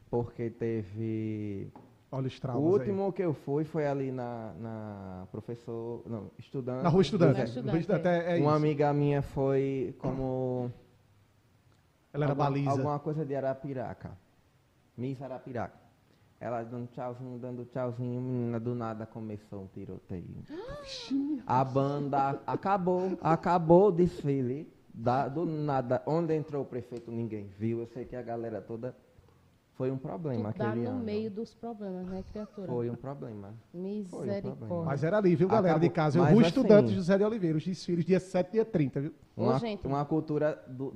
[0.09, 1.69] Porque teve.
[2.09, 6.01] Olha os O último que eu fui foi ali na, na professor.
[6.05, 6.77] Não, estudante.
[6.77, 6.83] aí.
[6.83, 7.37] Na Rua Estudante.
[7.37, 10.71] Na Estudante, Rua Estudante, é, é Uma amiga minha foi como.
[12.13, 12.71] Ela era alguma, baliza.
[12.71, 14.17] Alguma coisa de Arapiraca.
[14.95, 15.86] Miss Arapiraca.
[16.39, 20.23] Ela dando tchauzinho, dando tchauzinho, menina, do nada começou um tiroteio.
[21.47, 24.71] A banda acabou, acabou o desfile.
[24.99, 27.79] Da, do nada, onde entrou o prefeito, ninguém viu.
[27.81, 28.95] Eu sei que a galera toda.
[29.75, 31.03] Foi um problema Tu dá aquele no ano.
[31.03, 32.65] meio dos problemas, né, criatura?
[32.67, 33.53] Foi um problema.
[33.71, 34.57] Misericórdia.
[34.83, 35.87] Mas era ali, viu, galera Acabou.
[35.87, 36.17] de casa?
[36.17, 39.01] Eu Mas Rua assim- Estudante José de Oliveira, os desfiles, dia 7 e dia 30,
[39.01, 39.13] viu?
[39.35, 39.85] Ô, Uma, gente.
[39.85, 40.95] uma cultura do.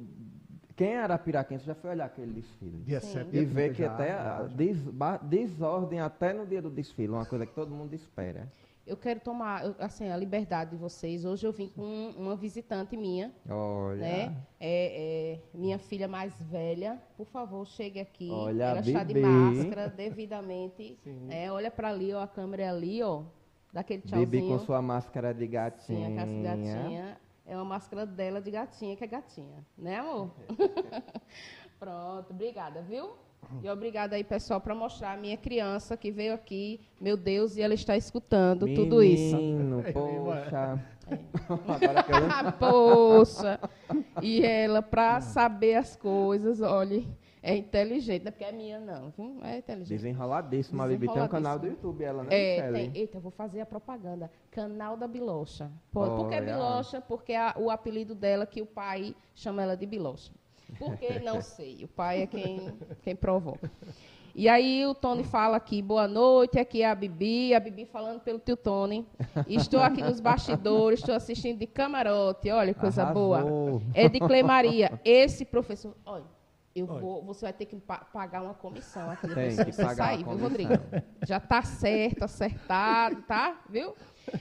[0.76, 2.78] Quem era piraquense já foi olhar aquele desfile.
[2.84, 3.14] Dia Sim.
[3.14, 6.70] 7 E ver 30 que já, até já, des- ba- desordem até no dia do
[6.70, 8.52] desfile, uma coisa que todo mundo espera.
[8.88, 11.24] Eu quero tomar, assim, a liberdade de vocês.
[11.24, 14.00] Hoje eu vim com uma visitante minha, Olha.
[14.02, 14.38] né?
[14.60, 17.00] É, é, minha filha mais velha.
[17.16, 18.30] Por favor, chegue aqui.
[18.32, 20.98] Olha, Ela está de máscara, devidamente.
[21.06, 21.52] né?
[21.52, 23.22] Olha para ali, ó, a câmera é ali, ó.
[23.72, 24.28] Daquele tchauzinho.
[24.28, 26.08] Bibi com sua máscara de Sim, gatinha.
[26.08, 27.18] a casa gatinha.
[27.52, 29.66] É uma máscara dela de gatinha, que é gatinha.
[29.78, 30.32] Né, amor?
[31.78, 33.12] Pronto, obrigada, viu?
[33.62, 36.80] E obrigada aí, pessoal, para mostrar a minha criança que veio aqui.
[36.98, 39.36] Meu Deus, e ela está escutando tudo isso.
[39.36, 40.82] Menino, poxa.
[41.10, 42.52] É.
[42.58, 43.60] Poxa!
[44.22, 47.06] E ela, para saber as coisas, olhe,
[47.44, 48.22] é inteligente.
[48.24, 49.10] Não é porque é minha, não.
[49.18, 49.38] viu?
[49.44, 49.90] É inteligente.
[49.90, 51.08] Desenroladíssima, a Bibi.
[51.12, 51.68] Tem um canal do.
[51.68, 52.92] YouTube, ela, né, É, tem.
[52.94, 54.30] Eita, eu vou fazer a propaganda.
[54.52, 55.72] Canal da Bilocha.
[55.92, 56.54] Por, por que Olha.
[56.54, 57.02] Bilocha?
[57.02, 60.32] Porque a- o apelido dela, que o pai chama ela de Bilocha.
[60.78, 61.20] Por que?
[61.20, 61.84] Não sei.
[61.84, 63.70] O pai é quem, quem provoca.
[64.34, 68.22] E aí o Tony fala aqui, boa noite, aqui é a Bibi, a Bibi falando
[68.22, 69.06] pelo tio Tony.
[69.46, 73.40] Estou aqui nos bastidores, estou assistindo de camarote, olha que coisa boa.
[73.40, 73.82] Arrasou.
[73.94, 74.98] É de Clemaria.
[75.04, 76.24] Esse professor, olha,
[76.76, 79.72] eu vou, você vai ter que pa- pagar uma comissão aqui Tem depois que que
[79.74, 80.38] você pagar sair, viu.
[80.38, 80.74] Rodrigo?
[81.26, 83.62] Já tá certo, acertado, tá?
[83.70, 83.94] Viu?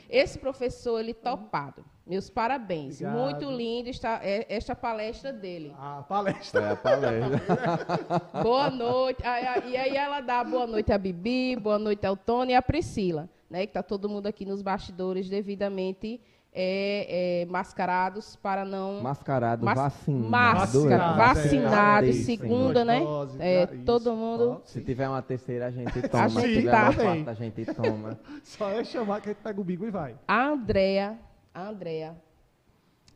[0.08, 1.84] Esse professor, ele topado.
[2.06, 3.00] Meus parabéns.
[3.00, 3.18] Obrigado.
[3.18, 5.74] Muito lindo está, é- esta palestra dele.
[5.78, 6.60] A palestra.
[6.62, 8.42] Foi a palestra.
[8.42, 9.22] Boa noite.
[9.68, 13.28] E aí ela dá boa noite a Bibi, boa noite ao Tony e a Priscila,
[13.48, 13.66] né?
[13.66, 16.20] Que tá todo mundo aqui nos bastidores devidamente
[16.52, 20.28] é, é, mascarados para não Mascarado, Mas- vacinado.
[20.28, 22.12] Máscara, Vacinado, é.
[22.12, 23.00] segunda, né?
[23.38, 23.64] É?
[23.64, 23.84] Isso.
[23.84, 24.60] todo mundo.
[24.64, 26.28] Se tiver uma terceira, a gente toma.
[26.28, 26.82] gente Se tiver tá.
[26.90, 28.18] uma quarta, a gente toma.
[28.42, 30.16] Só é chamar que a gente pega o bico e vai.
[30.26, 31.18] A Andrea,
[31.54, 32.16] a Andrea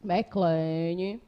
[0.03, 1.19] McLean,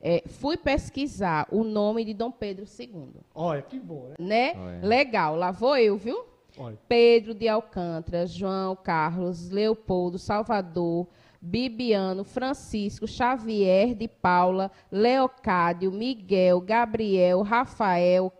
[0.00, 4.52] é, fui pesquisar o nome de Dom Pedro II, Olha, que bom, né?
[4.54, 4.80] né?
[4.82, 6.26] Legal, lá vou eu, viu?
[6.56, 6.78] Olha.
[6.86, 11.08] Pedro de Alcântara, João Carlos, Leopoldo, Salvador,
[11.44, 18.32] Bibiano, Francisco, Xavier de Paula, Leocádio, Miguel, Gabriel, Rafael,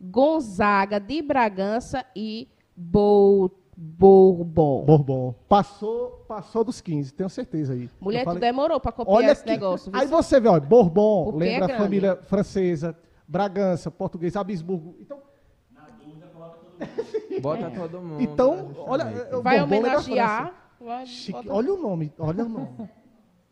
[0.00, 4.84] Gonzaga de Bragança e Bo- Bourbon.
[4.84, 5.34] Bourbon.
[5.48, 7.90] Passou, passou dos 15, tenho certeza aí.
[8.00, 9.50] Mulher, Eu tu falei- demorou para copiar Olha esse aqui.
[9.50, 9.90] negócio.
[9.90, 10.00] viu?
[10.00, 11.82] Aí você vê, ó, Bourbon, Porque é lembra a grande.
[11.82, 12.96] família francesa,
[13.26, 14.94] Bragança, português, Habsburgo.
[15.00, 15.18] Então,
[17.40, 18.20] Bota todo mundo.
[18.22, 19.34] então né, olha, justamente.
[19.34, 20.54] o Vai Bourbon lembra a homenagear.
[20.82, 21.06] Vai.
[21.06, 21.48] Chique.
[21.48, 22.68] Olha o nome, olha o nome.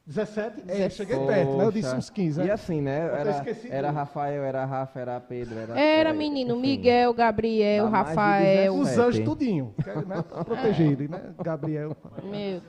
[0.06, 0.62] 17?
[0.62, 0.94] É, 17.
[0.94, 1.64] cheguei perto, né?
[1.64, 1.98] Eu disse Poxa.
[1.98, 2.52] uns 15, E né?
[2.52, 2.98] assim, né?
[2.98, 3.90] Era, era.
[3.92, 5.78] Rafael, era Rafa, era Pedro, era...
[5.80, 6.60] Era menino enfim.
[6.62, 8.72] Miguel, Gabriel, Dá Rafael.
[8.74, 8.80] 17.
[8.80, 10.22] Os anjos tudinho, que, né?
[10.44, 11.32] Proteger ele, né?
[11.40, 11.96] Gabriel.
[12.24, 12.60] Meu,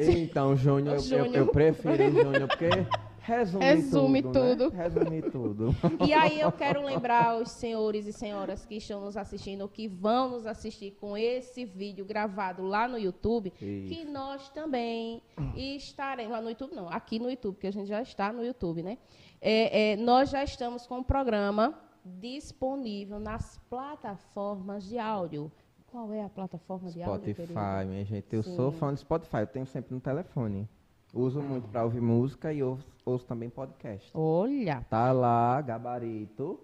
[0.00, 1.36] Então, Júnior, eu, eu, Júnior.
[1.36, 2.68] eu preferi Júnior, porque
[3.24, 4.32] resume, Resume tudo.
[4.32, 4.70] tudo.
[4.70, 4.82] Né?
[4.82, 5.76] Resume tudo.
[6.06, 9.88] E aí eu quero lembrar aos senhores e senhoras que estão nos assistindo, ou que
[9.88, 14.12] vão nos assistir com esse vídeo gravado lá no YouTube, que Isso.
[14.12, 15.22] nós também
[15.56, 18.82] estaremos lá no YouTube, não, aqui no YouTube, que a gente já está no YouTube,
[18.82, 18.98] né?
[19.40, 25.50] É, é, nós já estamos com o programa disponível nas plataformas de áudio.
[25.86, 27.32] Qual é a plataforma de áudio?
[27.32, 28.26] Spotify, minha gente.
[28.34, 28.56] Eu Sim.
[28.56, 30.68] sou fã de Spotify, eu tenho sempre no telefone.
[31.14, 34.10] Uso muito pra ouvir música e ouço, ouço também podcast.
[34.12, 36.58] Olha, Tá lá, Gabarito.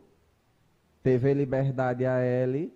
[1.05, 2.69] TV Liberdade AL.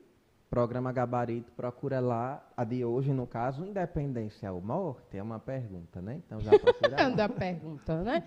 [0.48, 2.48] Programa Gabarito, procura lá.
[2.56, 5.18] A de hoje, no caso, Independência ou Morte?
[5.18, 6.22] É uma pergunta, né?
[6.24, 7.08] Então já procura lá.
[7.10, 8.22] da pergunta, né?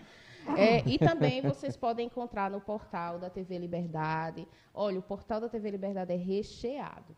[0.57, 4.45] É, e também vocês podem encontrar no portal da TV Liberdade.
[4.73, 7.15] Olha, o portal da TV Liberdade é recheado.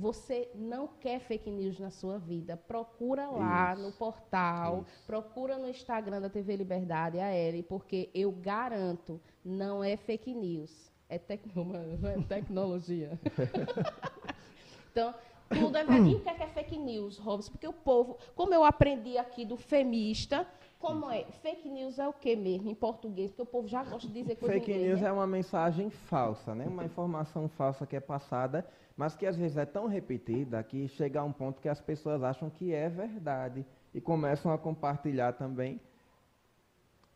[0.00, 2.56] Você não quer fake news na sua vida?
[2.56, 5.02] Procura lá Isso, no portal, isso.
[5.04, 10.92] procura no Instagram da TV Liberdade, a Ellie, porque eu garanto, não é fake news,
[11.08, 11.72] é, tecno-
[12.06, 13.18] é tecnologia.
[14.90, 15.14] Então,
[15.48, 16.10] tudo é verdade.
[16.10, 17.52] E o que é, que é fake news, Robson?
[17.52, 20.44] Porque o povo, como eu aprendi aqui do femista,
[20.78, 21.24] como é?
[21.42, 23.30] Fake news é o que mesmo, em português?
[23.30, 25.08] Porque o povo já gosta de dizer coisa Fake inglês, news né?
[25.08, 26.66] é uma mensagem falsa, né?
[26.66, 28.66] Uma informação falsa que é passada,
[28.98, 32.20] mas que às vezes é tão repetida que chega a um ponto que as pessoas
[32.20, 35.80] acham que é verdade e começam a compartilhar também.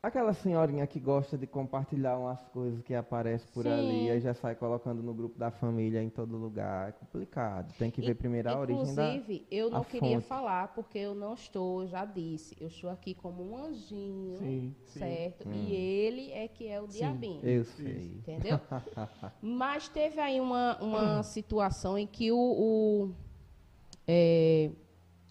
[0.03, 3.70] Aquela senhorinha que gosta de compartilhar umas coisas que aparecem por Sim.
[3.70, 6.88] ali e já sai colocando no grupo da família em todo lugar.
[6.88, 7.72] É complicado.
[7.78, 9.14] Tem que ver primeiro a origem da.
[9.14, 10.26] Inclusive, eu não queria fonte.
[10.26, 14.74] falar, porque eu não estou, eu já disse, eu estou aqui como um anjinho, Sim,
[14.86, 14.98] sim.
[14.98, 15.48] certo?
[15.48, 15.53] Hum.
[15.53, 17.40] E ele é que é o diabinho.
[17.44, 18.16] Eu sei.
[18.16, 18.59] Entendeu?
[19.40, 23.14] Mas teve aí uma, uma situação em que o, o,
[24.09, 24.68] é,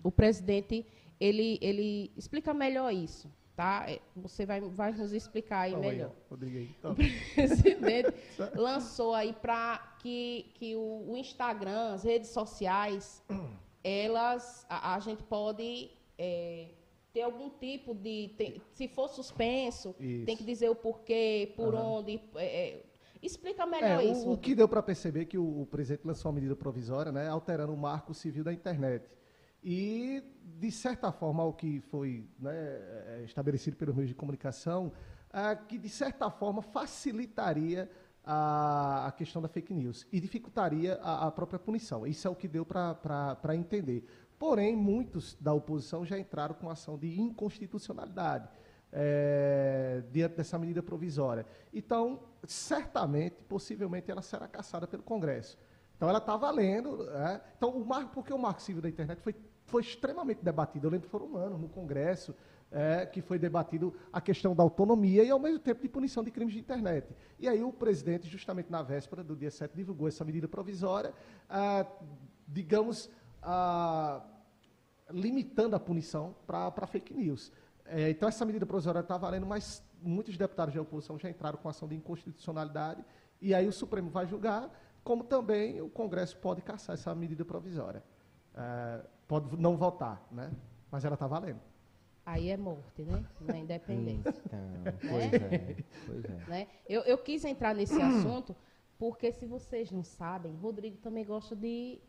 [0.01, 0.85] o presidente
[1.19, 3.29] ele, ele explica melhor isso,
[3.61, 3.85] tá?
[3.87, 6.11] É, Você vai, vai nos explicar aí melhor.
[6.29, 6.57] Rodrigo.
[6.79, 6.95] Então, O
[7.35, 8.13] presidente
[8.55, 13.23] lançou aí para que, que o, o Instagram, as redes sociais,
[13.83, 16.69] elas a, a gente pode é,
[17.13, 20.25] ter algum tipo de tem- se for suspenso, Isso.
[20.25, 22.19] tem que dizer o porquê, por onde.
[22.35, 22.83] é, é,
[23.21, 24.21] explica melhor É, isso.
[24.21, 24.37] o, o Rodrigo.
[24.41, 27.71] que deu para perceber é que o, o presidente lançou uma medida provisória, né, alterando
[27.73, 29.05] o marco civil da internet.
[29.63, 30.23] E,
[30.59, 34.91] de certa forma, o que foi né, é, estabelecido pelos meios de comunicação,
[35.31, 37.89] é, que, de certa forma, facilitaria
[38.23, 42.05] a, a questão da fake news e dificultaria a, a própria punição.
[42.05, 44.05] Isso é o que deu para entender.
[44.37, 48.49] Porém, muitos da oposição já entraram com ação de inconstitucionalidade
[48.91, 51.45] é, diante dessa medida provisória.
[51.71, 55.57] Então, certamente, possivelmente, ela será caçada pelo Congresso.
[55.95, 57.05] Então, ela está valendo.
[57.05, 57.39] né?
[57.55, 59.35] Então, o marco, porque o marco civil da internet foi,
[59.71, 60.85] foi extremamente debatido.
[60.85, 62.35] Eu lembro que foram anos no Congresso,
[62.69, 66.31] é, que foi debatido a questão da autonomia e, ao mesmo tempo, de punição de
[66.31, 67.15] crimes de internet.
[67.39, 71.13] E aí o presidente, justamente na véspera do dia 7, divulgou essa medida provisória,
[71.49, 71.85] ah,
[72.47, 73.09] digamos,
[75.09, 77.51] limitando a punição para fake news.
[77.85, 81.67] É, então, essa medida provisória está valendo, mas muitos deputados da oposição já entraram com
[81.67, 83.03] ação de inconstitucionalidade,
[83.41, 84.69] e aí o Supremo vai julgar,
[85.03, 88.03] como também o Congresso pode caçar essa medida provisória.
[88.55, 89.01] É,
[89.31, 90.51] pode não votar, né?
[90.91, 91.61] mas ela está valendo.
[92.25, 93.23] Aí é morte, né?
[93.39, 94.29] Não é independência.
[94.45, 94.91] Então, Né?
[95.09, 95.75] pois é,
[96.05, 96.49] pois é.
[96.49, 96.67] né?
[96.87, 98.53] Eu, eu quis entrar nesse assunto
[98.99, 101.99] porque, se vocês não sabem, Rodrigo também gosta de.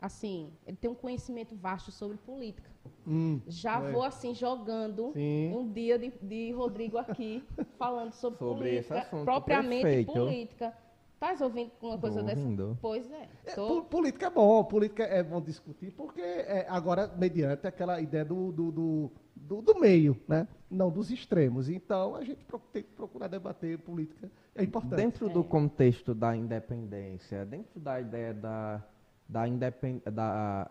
[0.00, 2.70] Assim, ele tem um conhecimento vasto sobre política.
[3.06, 3.92] Hum, Já é.
[3.92, 5.54] vou, assim, jogando Sim.
[5.54, 7.44] um dia de, de Rodrigo aqui,
[7.76, 10.12] falando sobre, Sobre esse política, assunto, propriamente perfeito.
[10.12, 10.76] política.
[11.18, 12.40] Estás ouvindo uma coisa Tô dessa?
[12.40, 12.78] ouvindo.
[12.80, 13.28] Pois é.
[13.44, 18.00] É, Tô- po- política é bom, política é bom discutir, porque é, agora, mediante aquela
[18.00, 20.46] ideia do, do, do, do- do meio, né?
[20.70, 21.68] não dos extremos.
[21.68, 24.94] Então, a gente tem que procurar debater política, é importante.
[24.94, 28.80] Dentro do contexto da independência, dentro da ideia da,
[29.28, 30.70] da, independ, da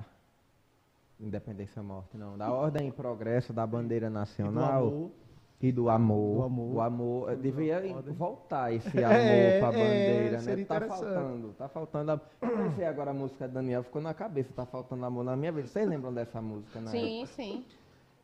[1.19, 5.11] independência morte, não, da ordem e progresso da bandeira E do nacional amor.
[5.59, 6.75] E do amor, Do amor.
[6.75, 7.81] o amor, devia
[8.15, 10.39] voltar esse amor É, para a é, bandeira, né?
[10.39, 12.11] seria Tá faltando, tá faltando.
[12.11, 12.21] A...
[12.41, 15.51] Eu pensei agora a música da Daniel ficou na cabeça, tá faltando amor na minha
[15.51, 15.67] vida.
[15.67, 16.91] Vocês lembram dessa música, né?
[16.91, 17.65] Sim, sim.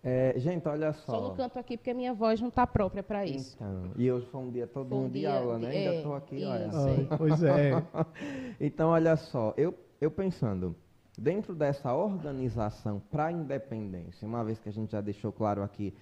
[0.04, 1.22] É, gente, olha Só só.
[1.30, 3.56] não canto aqui porque a minha voz não está própria para isso.
[3.56, 5.70] Então, e hoje foi um dia todo Foi um de dia aula, né?
[5.70, 6.50] Ainda é, estou aqui, isso.
[6.50, 6.72] olha.
[6.72, 7.08] sei.
[7.10, 7.84] Ah, pois é.
[8.60, 10.76] Então, olha só, eu, eu pensando,
[11.18, 15.94] dentro dessa organização para a independência, uma vez que a gente já deixou claro aqui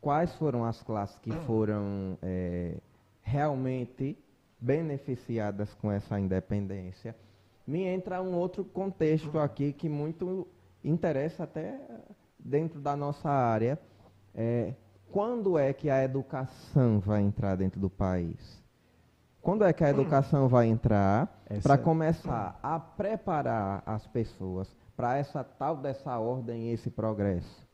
[0.00, 2.76] quais foram as classes que foram eh,
[3.22, 4.16] realmente
[4.60, 7.14] beneficiadas com essa independência,
[7.66, 10.46] me entra um outro contexto aqui que muito
[10.82, 11.78] interessa até
[12.38, 13.78] dentro da nossa área.
[14.34, 14.72] É,
[15.10, 18.62] quando é que a educação vai entrar dentro do país?
[19.42, 25.16] Quando é que a educação vai entrar Essa- para começar a preparar as pessoas para
[25.16, 27.66] essa tal dessa ordem e esse progresso?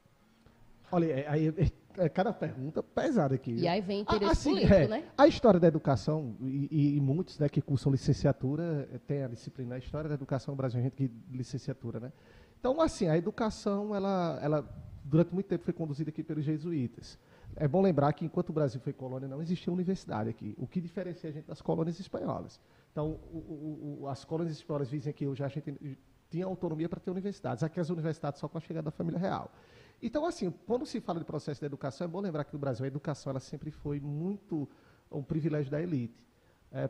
[0.93, 1.71] Olha, é- aí é, é
[2.13, 3.53] cada pergunta pesada aqui.
[3.55, 5.05] E aí vem Ah, interesse assim, político, é, né?
[5.17, 9.75] A história da educação, e, e- muitos né, que cursam licenciatura, eh, tem a disciplina,
[9.77, 12.13] a história da educação Brasil, gente que licenciatura, né?
[12.59, 14.69] Então, assim, a educação, ela, ela
[15.05, 17.19] durante muito tempo foi conduzida aqui pelos jesuítas.
[17.57, 20.81] É bom lembrar que enquanto o Brasil foi colônia, não existia universidade aqui, o que
[20.81, 22.59] diferencia a gente das colônias espanholas.
[22.91, 25.99] Então, o- o- o- as colônias espanholas dizem que hoje a gente
[26.31, 27.63] tinha autonomia para ter universidades.
[27.63, 29.53] Aqui as universidades só com a chegada da família real.
[30.07, 32.85] Então, assim, quando se fala de processo de educação, é bom lembrar que no Brasil
[32.85, 34.69] a educação ela sempre foi muito
[35.11, 36.23] um privilégio da elite.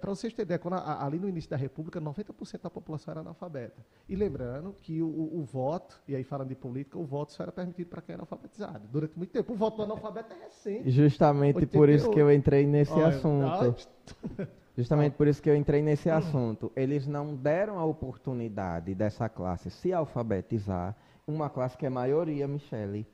[0.01, 3.21] para vocês terem ideia, quando a- ali no início da República, 90% da população era
[3.21, 3.85] analfabeta.
[4.09, 7.43] E lembrando que o, o- o voto, e aí falando de política, o voto só
[7.43, 8.89] era permitido para quem era alfabetizado.
[8.89, 9.53] Durante muito tempo.
[9.53, 10.91] O voto do analfabeto é recente.
[10.91, 13.45] Justamente por isso que eu entrei nesse Olha, assunto.
[13.47, 16.73] ah, Justamente por isso que eu entrei nesse assunto.
[16.75, 20.97] Eles não deram a oportunidade dessa classe se alfabetizar,
[21.27, 23.07] uma classe que é maioria, Michele.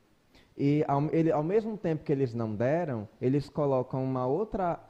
[0.57, 4.81] E ao, ele- ao mesmo tempo que eles não deram, eles colocam uma outra,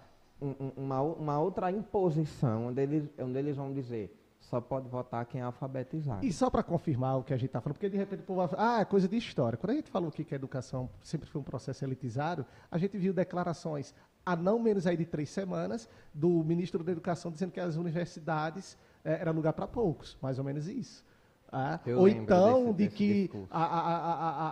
[0.40, 5.24] um- um- uma, uma outra imposição, onde eles, onde eles vão dizer, só pode votar
[5.26, 6.24] quem é alfabetizado.
[6.24, 8.48] E só para confirmar o que a gente está falando, porque de repente o povo
[8.56, 9.56] ah, é coisa de história.
[9.58, 13.12] Quando a gente falou que a educação sempre foi um processo elitizado, a gente viu
[13.12, 13.94] declarações
[14.24, 18.76] há não menos aí de três semanas do ministro da Educação dizendo que as universidades
[19.04, 21.04] eh, era lugar para poucos, mais ou menos isso.
[21.52, 22.96] Ah, ou então desse- de desse
[23.28, 23.96] que a, a-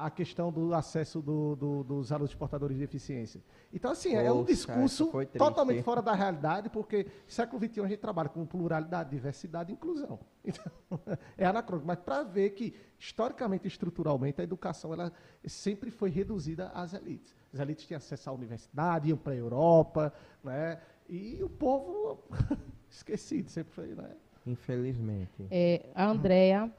[0.02, 3.40] a- a- questão do acesso do- do- dos alunos portadores de deficiência.
[3.72, 8.00] Então, assim, é um Poxa, discurso totalmente fora da realidade, porque século XXI a gente
[8.00, 10.18] trabalha com pluralidade, diversidade e inclusão.
[10.48, 11.00] Então,
[11.36, 11.86] é anacrônico.
[11.86, 15.12] Mas para ver que, historicamente e estruturalmente, a educação ela
[15.44, 17.34] sempre foi reduzida às elites.
[17.52, 20.80] As elites tinham acesso à universidade, iam para a Europa, né?
[21.08, 22.24] e o povo
[22.90, 23.88] esquecido, sempre foi.
[23.94, 24.10] Né?
[24.46, 25.46] Infelizmente.
[25.50, 26.72] É, a Andrea,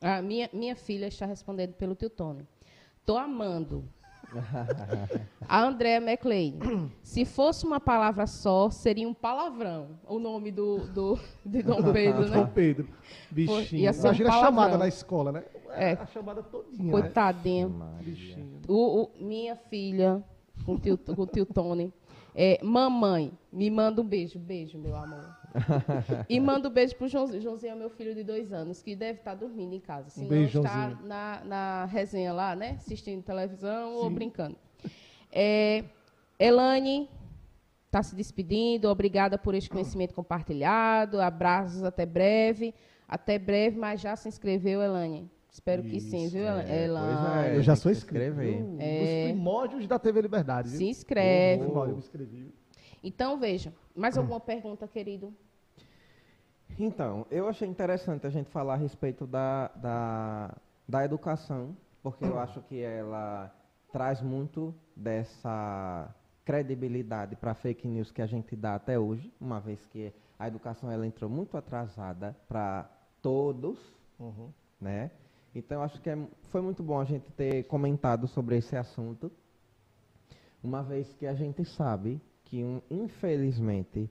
[0.00, 2.46] a minha, minha filha está respondendo pelo tio Tony.
[3.04, 3.84] Tô amando.
[5.48, 6.90] A Andrea McLean.
[7.02, 9.98] Se fosse uma palavra só, seria um palavrão.
[10.06, 12.50] O nome do, do, de Dom Pedro, Dom né?
[12.54, 12.88] Pedro,
[13.30, 13.80] bichinho.
[13.82, 15.44] ia ser um Imagina a chamada na escola, né?
[15.70, 15.92] É.
[15.92, 16.84] A chamada todinha.
[16.84, 16.90] Né?
[16.90, 17.70] Coitadinho.
[17.70, 18.02] Maria.
[18.02, 18.60] Bichinho.
[18.68, 20.22] O, o- minha filha,
[20.66, 21.90] com o tio, com o tio Tony.
[22.34, 24.38] É, mamãe, me manda um beijo.
[24.38, 25.37] Beijo, meu amor.
[26.28, 27.40] e manda um beijo pro Joãozinho.
[27.42, 30.10] Joãozinho é meu filho de dois anos, que deve estar dormindo em casa.
[30.10, 31.08] Se não beijo, está Joãozinho.
[31.08, 32.72] na, na resenha lá, né?
[32.78, 34.14] Assistindo televisão ou Sim.
[34.14, 34.56] brincando.
[35.32, 35.84] É,
[36.38, 37.08] Elane
[37.86, 38.88] está se despedindo.
[38.88, 41.20] Obrigada por este conhecimento compartilhado.
[41.20, 42.74] Abraços até breve.
[43.06, 45.30] Até breve, mas já se inscreveu, Elane.
[45.50, 47.00] Espero que sim, Isso, viu, é, Ela?
[47.00, 47.56] pois é.
[47.56, 48.24] Eu já sou que se inscrito.
[48.26, 48.62] inscrever.
[48.62, 48.76] viu?
[48.78, 49.02] É.
[49.24, 50.68] Os primórdios da TV Liberdade.
[50.68, 50.78] viu?
[50.78, 51.64] Se inscreve.
[51.64, 52.54] Primórdios, eu me inscrevi.
[53.02, 53.72] Então, veja.
[53.94, 55.32] Mais alguma pergunta, querido?
[56.78, 60.54] Então, eu achei interessante a gente falar a respeito da, da,
[60.88, 63.52] da educação, porque eu acho que ela
[63.92, 69.84] traz muito dessa credibilidade para fake news que a gente dá até hoje, uma vez
[69.86, 72.88] que a educação ela entrou muito atrasada para
[73.20, 73.78] todos,
[74.18, 74.50] Uhum.
[74.80, 75.10] né?
[75.54, 76.18] Então, acho que é,
[76.50, 79.30] foi muito bom a gente ter comentado sobre esse assunto,
[80.62, 84.10] uma vez que a gente sabe que, um, infelizmente,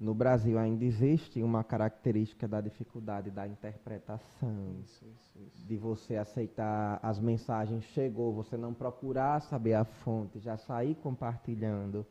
[0.00, 5.66] no Brasil ainda existe uma característica da dificuldade da interpretação, Isso, isso, isso.
[5.66, 12.04] de você aceitar as mensagens, chegou, você não procurar saber a fonte, já sair compartilhando.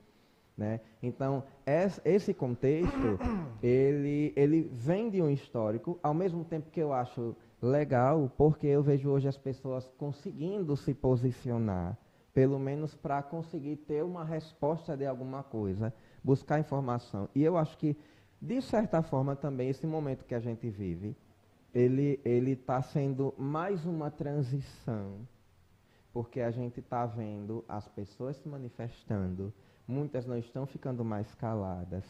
[0.56, 0.80] Né?
[1.02, 3.20] Então, es- esse contexto,
[3.62, 8.84] ele, ele vem de um histórico, ao mesmo tempo que eu acho legal, porque eu
[8.84, 11.98] vejo hoje as pessoas conseguindo se posicionar,
[12.34, 17.30] pelo menos para conseguir ter uma resposta de alguma coisa, buscar informação.
[17.36, 17.96] E eu acho que,
[18.42, 21.16] de certa forma, também, esse momento que a gente vive,
[21.74, 25.28] ele está sendo mais uma transição,
[26.12, 29.54] porque a gente está vendo as pessoas se manifestando,
[29.88, 32.04] muitas não estão ficando mais caladas.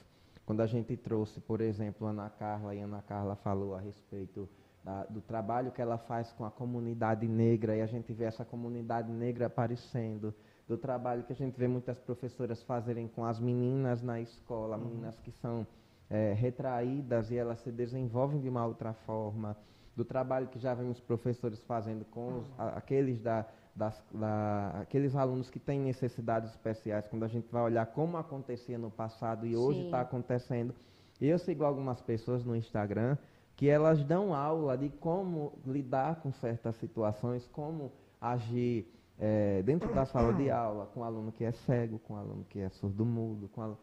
[0.46, 4.50] Quando a gente trouxe, por exemplo, Ana Carla, e Ana Carla falou a respeito
[4.84, 8.44] da- do trabalho que ela faz com a comunidade negra, e a gente vê essa
[8.44, 10.34] comunidade negra aparecendo,
[10.68, 15.20] do trabalho que a gente vê muitas professoras fazerem com as meninas na escola, meninas
[15.20, 15.66] que são
[16.10, 19.56] eh, retraídas e elas se desenvolvem de uma outra forma,
[19.96, 25.16] do trabalho que já vemos professores fazendo com os- a- aqueles da, das- da- aqueles
[25.16, 29.56] alunos que têm necessidades especiais, quando a gente vai olhar como acontecia no passado e
[29.56, 30.76] hoje está acontecendo.
[31.20, 33.18] E eu sigo algumas pessoas no Instagram
[33.56, 38.88] que elas dão aula de como lidar com certas situações, como agir
[39.20, 42.46] eh, dentro da sala de aula com um aluno que é cego, com um aluno
[42.50, 43.80] que é surdo-mudo, com aluno...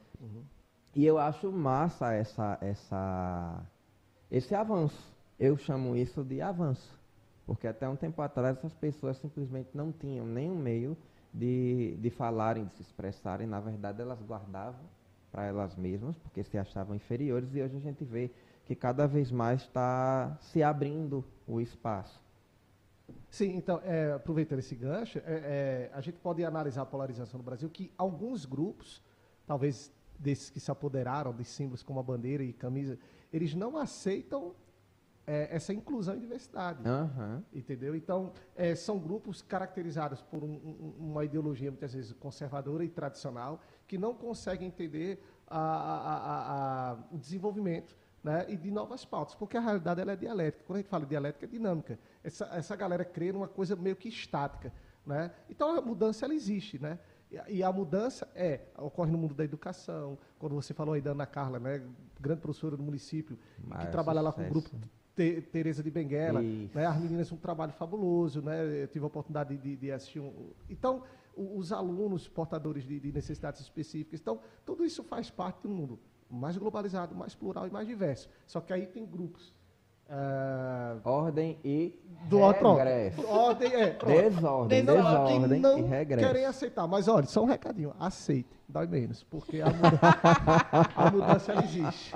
[0.95, 3.65] E eu acho massa essa, essa,
[4.31, 5.17] esse avanço.
[5.39, 6.99] Eu chamo isso de avanço.
[7.47, 10.97] Porque até um tempo atrás essas pessoas simplesmente não tinham nenhum meio
[11.33, 13.47] de, de falarem, de se expressarem.
[13.47, 14.81] Na verdade, elas guardavam
[15.31, 17.55] para elas mesmas, porque se achavam inferiores.
[17.55, 18.31] E hoje a gente vê
[18.71, 22.23] que cada vez mais está se abrindo o espaço.
[23.29, 27.43] Sim, então, é, aproveitando esse gancho, é, é, a gente pode analisar a polarização no
[27.43, 29.03] Brasil, que alguns grupos,
[29.45, 32.97] talvez desses que se apoderaram de símbolos como a bandeira e camisa,
[33.33, 34.55] eles não aceitam
[35.27, 36.89] é, essa inclusão e diversidade.
[36.89, 37.43] Aham.
[37.53, 37.97] Entendeu?
[37.97, 43.61] Então, é, são grupos caracterizados por um- um- uma ideologia, muitas vezes, conservadora e tradicional,
[43.89, 49.57] que não conseguem entender a- a- a- o desenvolvimento né, e de novas pautas, porque
[49.57, 50.63] a realidade ela é dialética.
[50.67, 51.99] Quando a gente fala dialética, é dinâmica.
[52.23, 54.73] Essa, essa galera crê numa coisa meio que estática.
[55.07, 55.31] Né?
[55.49, 56.79] Então, a mudança ela existe.
[56.79, 56.99] Né?
[57.49, 61.27] E, a mudança é, ocorre no mundo da educação, quando você falou aí da Ana
[61.27, 61.83] Carla, né,
[62.21, 63.39] grande professora do município,
[63.81, 64.71] que trabalha lá com o sucesso.
[64.71, 66.77] grupo Te- Tereza de Benguela, Isso.
[66.77, 66.87] né?
[66.87, 68.83] As meninas um trabalho fabuloso, né?
[68.83, 70.51] Eu tive a oportunidade de, de assistir um.
[70.69, 71.03] Então,
[71.37, 75.99] os alunos portadores de, de necessidades específicas, então, tudo isso faz parte do mundo
[76.31, 78.29] mais globalizado, mais plural e mais diverso.
[78.47, 79.53] Só que aí tem grupos.
[80.09, 82.75] ah, Ordem e do pronto.
[82.79, 83.27] regresso.
[83.29, 84.13] Ordem, é, pronto.
[84.13, 86.27] Desordem, Não, desordem não e regresso.
[86.27, 86.87] querem aceitar.
[86.87, 87.95] Mas olha, só um recadinho.
[87.99, 90.01] Aceitem, dói menos, porque a mudança,
[90.97, 92.15] a mudança existe.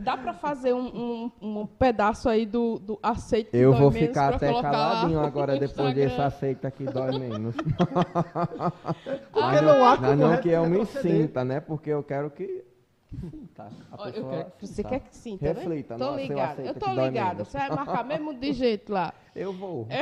[0.00, 3.90] Dá pra fazer um, um, um pedaço aí do, do aceito que Eu dói vou
[3.90, 7.54] menos ficar até caladinho agora depois desse aceita que dói menos.
[9.24, 11.60] Porque Mas não há como não que eu me sinta, né?
[11.60, 12.64] Porque eu quero que.
[13.16, 13.72] Sinta.
[13.92, 14.88] Ó, eu pessoa quero que você sinta.
[14.88, 15.46] quer que sim, tá?
[15.46, 16.62] Reflita, Tô nossa, eu ligada.
[16.62, 17.44] Eu tô ligada.
[17.44, 19.12] Você vai marcar mesmo de jeito lá.
[19.34, 19.88] Eu vou.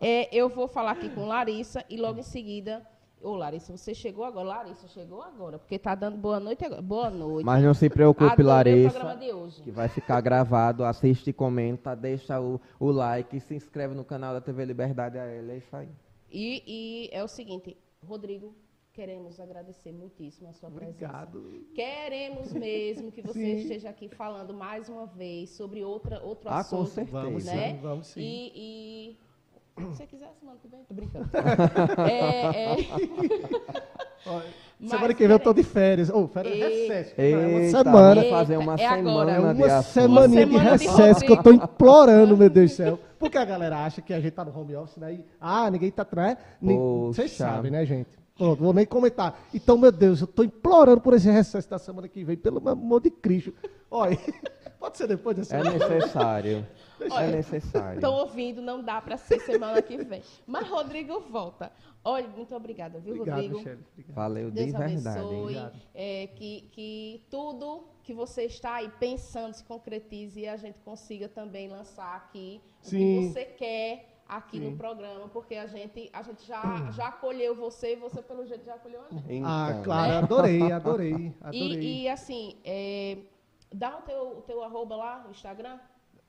[0.00, 2.86] É, eu vou falar aqui com Larissa e logo em seguida.
[3.22, 4.46] Ô, Larissa, você chegou agora.
[4.46, 6.82] Larissa chegou agora, porque tá dando boa noite agora.
[6.82, 7.44] Boa noite.
[7.44, 9.18] Mas não se preocupe, Adorei Larissa.
[9.64, 10.84] Que vai ficar gravado.
[10.84, 15.26] Assiste, comenta, deixa o, o like, se inscreve no canal da TV Liberdade AL.
[15.26, 15.88] É isso aí.
[16.30, 17.76] E, e é o seguinte,
[18.06, 18.54] Rodrigo,
[18.96, 21.04] queremos agradecer muitíssimo a sua presença.
[21.04, 21.66] Obrigado.
[21.74, 23.56] Queremos mesmo que você Sim.
[23.58, 26.80] esteja aqui falando mais uma vez sobre outra, outro Ah, assunto.
[26.80, 27.20] com certeza.
[27.20, 27.68] Vamos né?
[27.74, 28.20] sim, vamos sim.
[28.22, 29.18] E, e
[29.78, 31.28] se você quiser, semana que vem, tô brincando.
[32.10, 32.76] é, é,
[34.28, 34.44] Olha,
[34.80, 36.08] Mas semana que vem eu tô de férias.
[36.08, 37.14] Ô, férias E- recesso.
[37.20, 38.14] É uma Eita, semana.
[38.14, 41.32] vamos fazer uma Eita, é semana É de uma semaninha de semana de recesso que
[41.32, 42.98] eu tô implorando, meu Deus do céu.
[43.18, 45.12] Porque a galera acha que a gente tá no home office, né?
[45.14, 46.38] E, ah, ninguém tá Poxa.
[47.12, 48.08] Vocês sabem, né, gente?
[48.36, 49.40] Pronto, vou nem comentar.
[49.54, 53.00] Então, meu Deus, eu tô implorando por esse recesso da semana que vem, pelo amor
[53.00, 53.54] de Cristo.
[53.90, 54.18] Olha,
[54.78, 56.66] Pode ser depois dessa É necessário.
[57.10, 57.94] Olha, é necessário.
[57.96, 60.22] Estão ouvindo, não dá para ser semana que vem.
[60.46, 61.72] Mas Rodrigo volta.
[62.04, 63.58] Olha, muito obrigada, viu, Obrigado, Rodrigo?
[63.58, 63.84] Michele.
[63.92, 64.14] Obrigado.
[64.14, 65.08] Valeu Deus de verdade.
[65.08, 65.36] abençoe.
[65.42, 65.82] Obrigado.
[65.92, 71.28] é, que, que tudo que você está aí pensando se concretize e a gente consiga
[71.28, 72.98] também lançar aqui o Sim.
[72.98, 74.70] que você quer aqui Sim.
[74.70, 76.62] no programa, porque a gente, a gente já,
[76.92, 79.42] já acolheu você e você, pelo jeito, já acolheu a gente.
[79.44, 81.78] Ah, Então, claro, adorei, adorei, adorei.
[81.78, 83.18] E, e, assim, é,
[83.72, 85.78] dá o teu, o teu arroba lá no Instagram,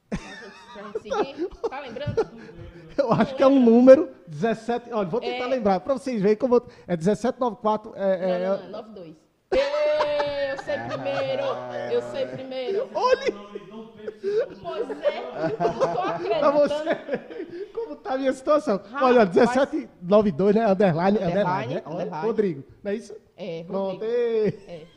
[0.10, 1.50] pra gente, pra gente seguir.
[1.70, 2.28] Tá lembrando?
[2.98, 4.92] Eu acho que é um número 17.
[4.92, 5.48] Olha, vou tentar É.
[5.48, 6.56] lembrar para vocês verem como.
[6.56, 7.94] eu- É 1794.
[7.96, 9.16] É, é, Não, não, não, 92.
[9.52, 11.44] Ê, Eu sei primeiro,
[11.92, 12.90] eu sei primeiro.
[12.92, 17.67] Pois é, eu não tô pra acreditando.
[17.88, 18.78] Como tá a minha situação.
[18.78, 19.04] Rapaz.
[19.04, 20.66] Olha, 1792, né?
[20.72, 21.28] Underline, underline.
[21.40, 21.82] Underline, né?
[21.86, 22.28] Olha, underline.
[22.28, 23.16] Rodrigo, não é isso?
[23.36, 23.94] É, Pronto.
[24.04, 24.58] Rodrigo.
[24.68, 24.88] ê.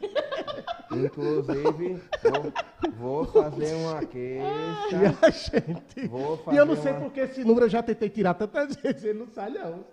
[0.92, 2.52] Inclusive, vou,
[2.98, 5.18] vou fazer uma E queixa.
[5.22, 6.08] a gente.
[6.08, 9.04] Vou E eu não sei uma- porque esse número eu já tentei tirar tantas vezes,
[9.04, 9.84] ele não sai, não.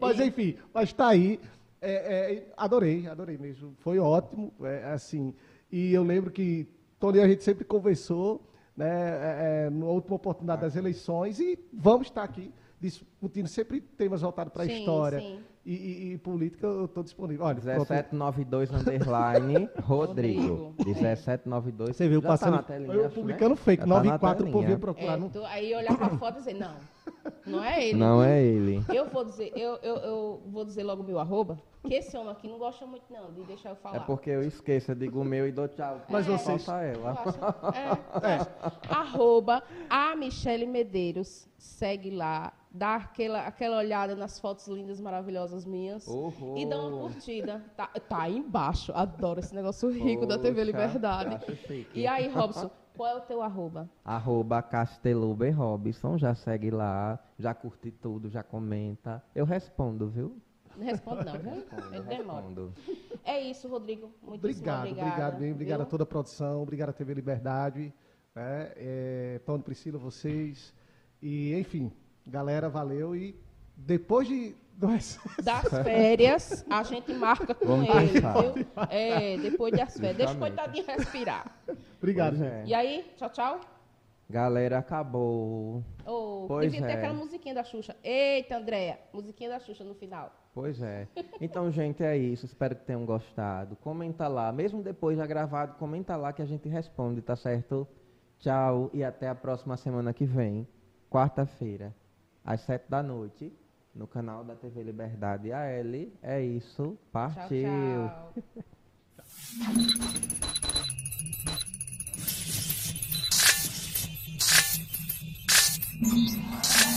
[0.00, 1.38] Mas E- enfim, mas tá aí.
[1.82, 3.74] É, é, adorei, adorei mesmo.
[3.80, 5.34] Foi ótimo, é, assim.
[5.72, 6.66] E eu lembro que
[6.98, 8.40] Tony e a gente sempre conversou,
[8.80, 12.50] né, é, é, na última oportunidade das eleições, e vamos estar aqui
[12.80, 15.38] discutindo sempre temas voltados para a história sim.
[15.64, 16.66] E, e- e política.
[16.66, 17.44] Eu estou disponível.
[17.44, 17.76] Olha, pronto.
[17.76, 20.54] 1792 underline Rodrigo.
[20.54, 20.74] Rodrigo.
[20.86, 21.96] 1792.
[21.96, 22.50] Você viu Já passando.
[22.52, 23.56] Tá na telinha, eu acho, publicando né?
[23.56, 24.70] fake, Já tá 9 na 4 o povo telinha.
[24.70, 25.18] ia procurar.
[25.20, 26.74] É, tu- aí olhar pra foto e dizer, não,
[27.46, 27.98] não é ele.
[27.98, 28.82] Não é ele.
[28.88, 32.32] Eu vou dizer, eu, eu, eu vou dizer logo o meu arroba, que esse homem
[32.32, 33.96] aqui não gosta muito não de deixar eu falar.
[33.98, 36.00] É porque eu esqueço, eu digo o meu e dou tchau.
[36.08, 37.10] Mas Só vocês- Falta Eu ela.
[37.12, 38.48] acho- é, acho.
[38.88, 41.46] Arroba a Michele Medeiros.
[41.58, 42.54] Segue lá.
[42.72, 46.06] Dá aquela, aquela olhada nas fotos lindas, maravilhosas minhas.
[46.06, 46.56] Uhul.
[46.56, 47.64] E dá uma curtida.
[47.76, 48.92] Tá, tá aí embaixo.
[48.94, 51.38] Adoro esse negócio rico da TV Poxa, Liberdade.
[51.92, 53.90] E aí, Robson, qual é o teu arroba?
[54.04, 59.22] Arroba Casteluber Robson, já segue lá, já curte tudo, já comenta.
[59.34, 60.36] Eu respondo, viu?
[60.76, 61.50] Não responde não, viu?
[61.50, 62.74] Respondo, respondo.
[63.24, 64.12] É isso, Rodrigo.
[64.22, 65.08] Muitíssimo Obrigado, obrigada.
[65.08, 67.92] obrigado mesmo, obrigado a toda a produção, obrigado à TV Liberdade,
[68.34, 68.72] né?
[68.76, 70.72] é, Tony, Priscila, vocês.
[71.20, 71.92] E, enfim,
[72.30, 73.14] galera, valeu.
[73.14, 73.34] E
[73.76, 74.54] depois de.
[75.42, 78.42] Das férias, a gente marca com Vamos ele, passar.
[78.52, 78.66] viu?
[78.88, 80.16] É, depois das férias.
[80.16, 81.54] Deixa o coitadinho respirar.
[81.98, 82.46] obrigado, gente.
[82.50, 82.64] é.
[82.64, 83.60] E aí, tchau, tchau.
[84.30, 85.84] Galera, acabou.
[86.06, 86.96] Oh, Pois devia ter é.
[86.96, 87.94] aquela musiquinha da Xuxa.
[88.02, 90.32] Eita, Andréia, musiquinha da Xuxa no final.
[90.54, 91.06] Pois é.
[91.42, 92.46] Então, gente, é isso.
[92.46, 93.76] Espero que tenham gostado.
[93.76, 94.50] Comenta lá.
[94.50, 97.86] Mesmo depois já gravado, comenta lá que a gente responde, tá certo?
[98.38, 100.66] Tchau e até a próxima semana que vem,
[101.10, 101.94] quarta-feira,
[102.44, 103.52] às sete da noite,
[103.94, 106.08] no canal da TV Liberdade AL.
[106.22, 108.10] É isso, partiu!
[108.10, 108.32] Tchau,
[116.62, 116.89] tchau.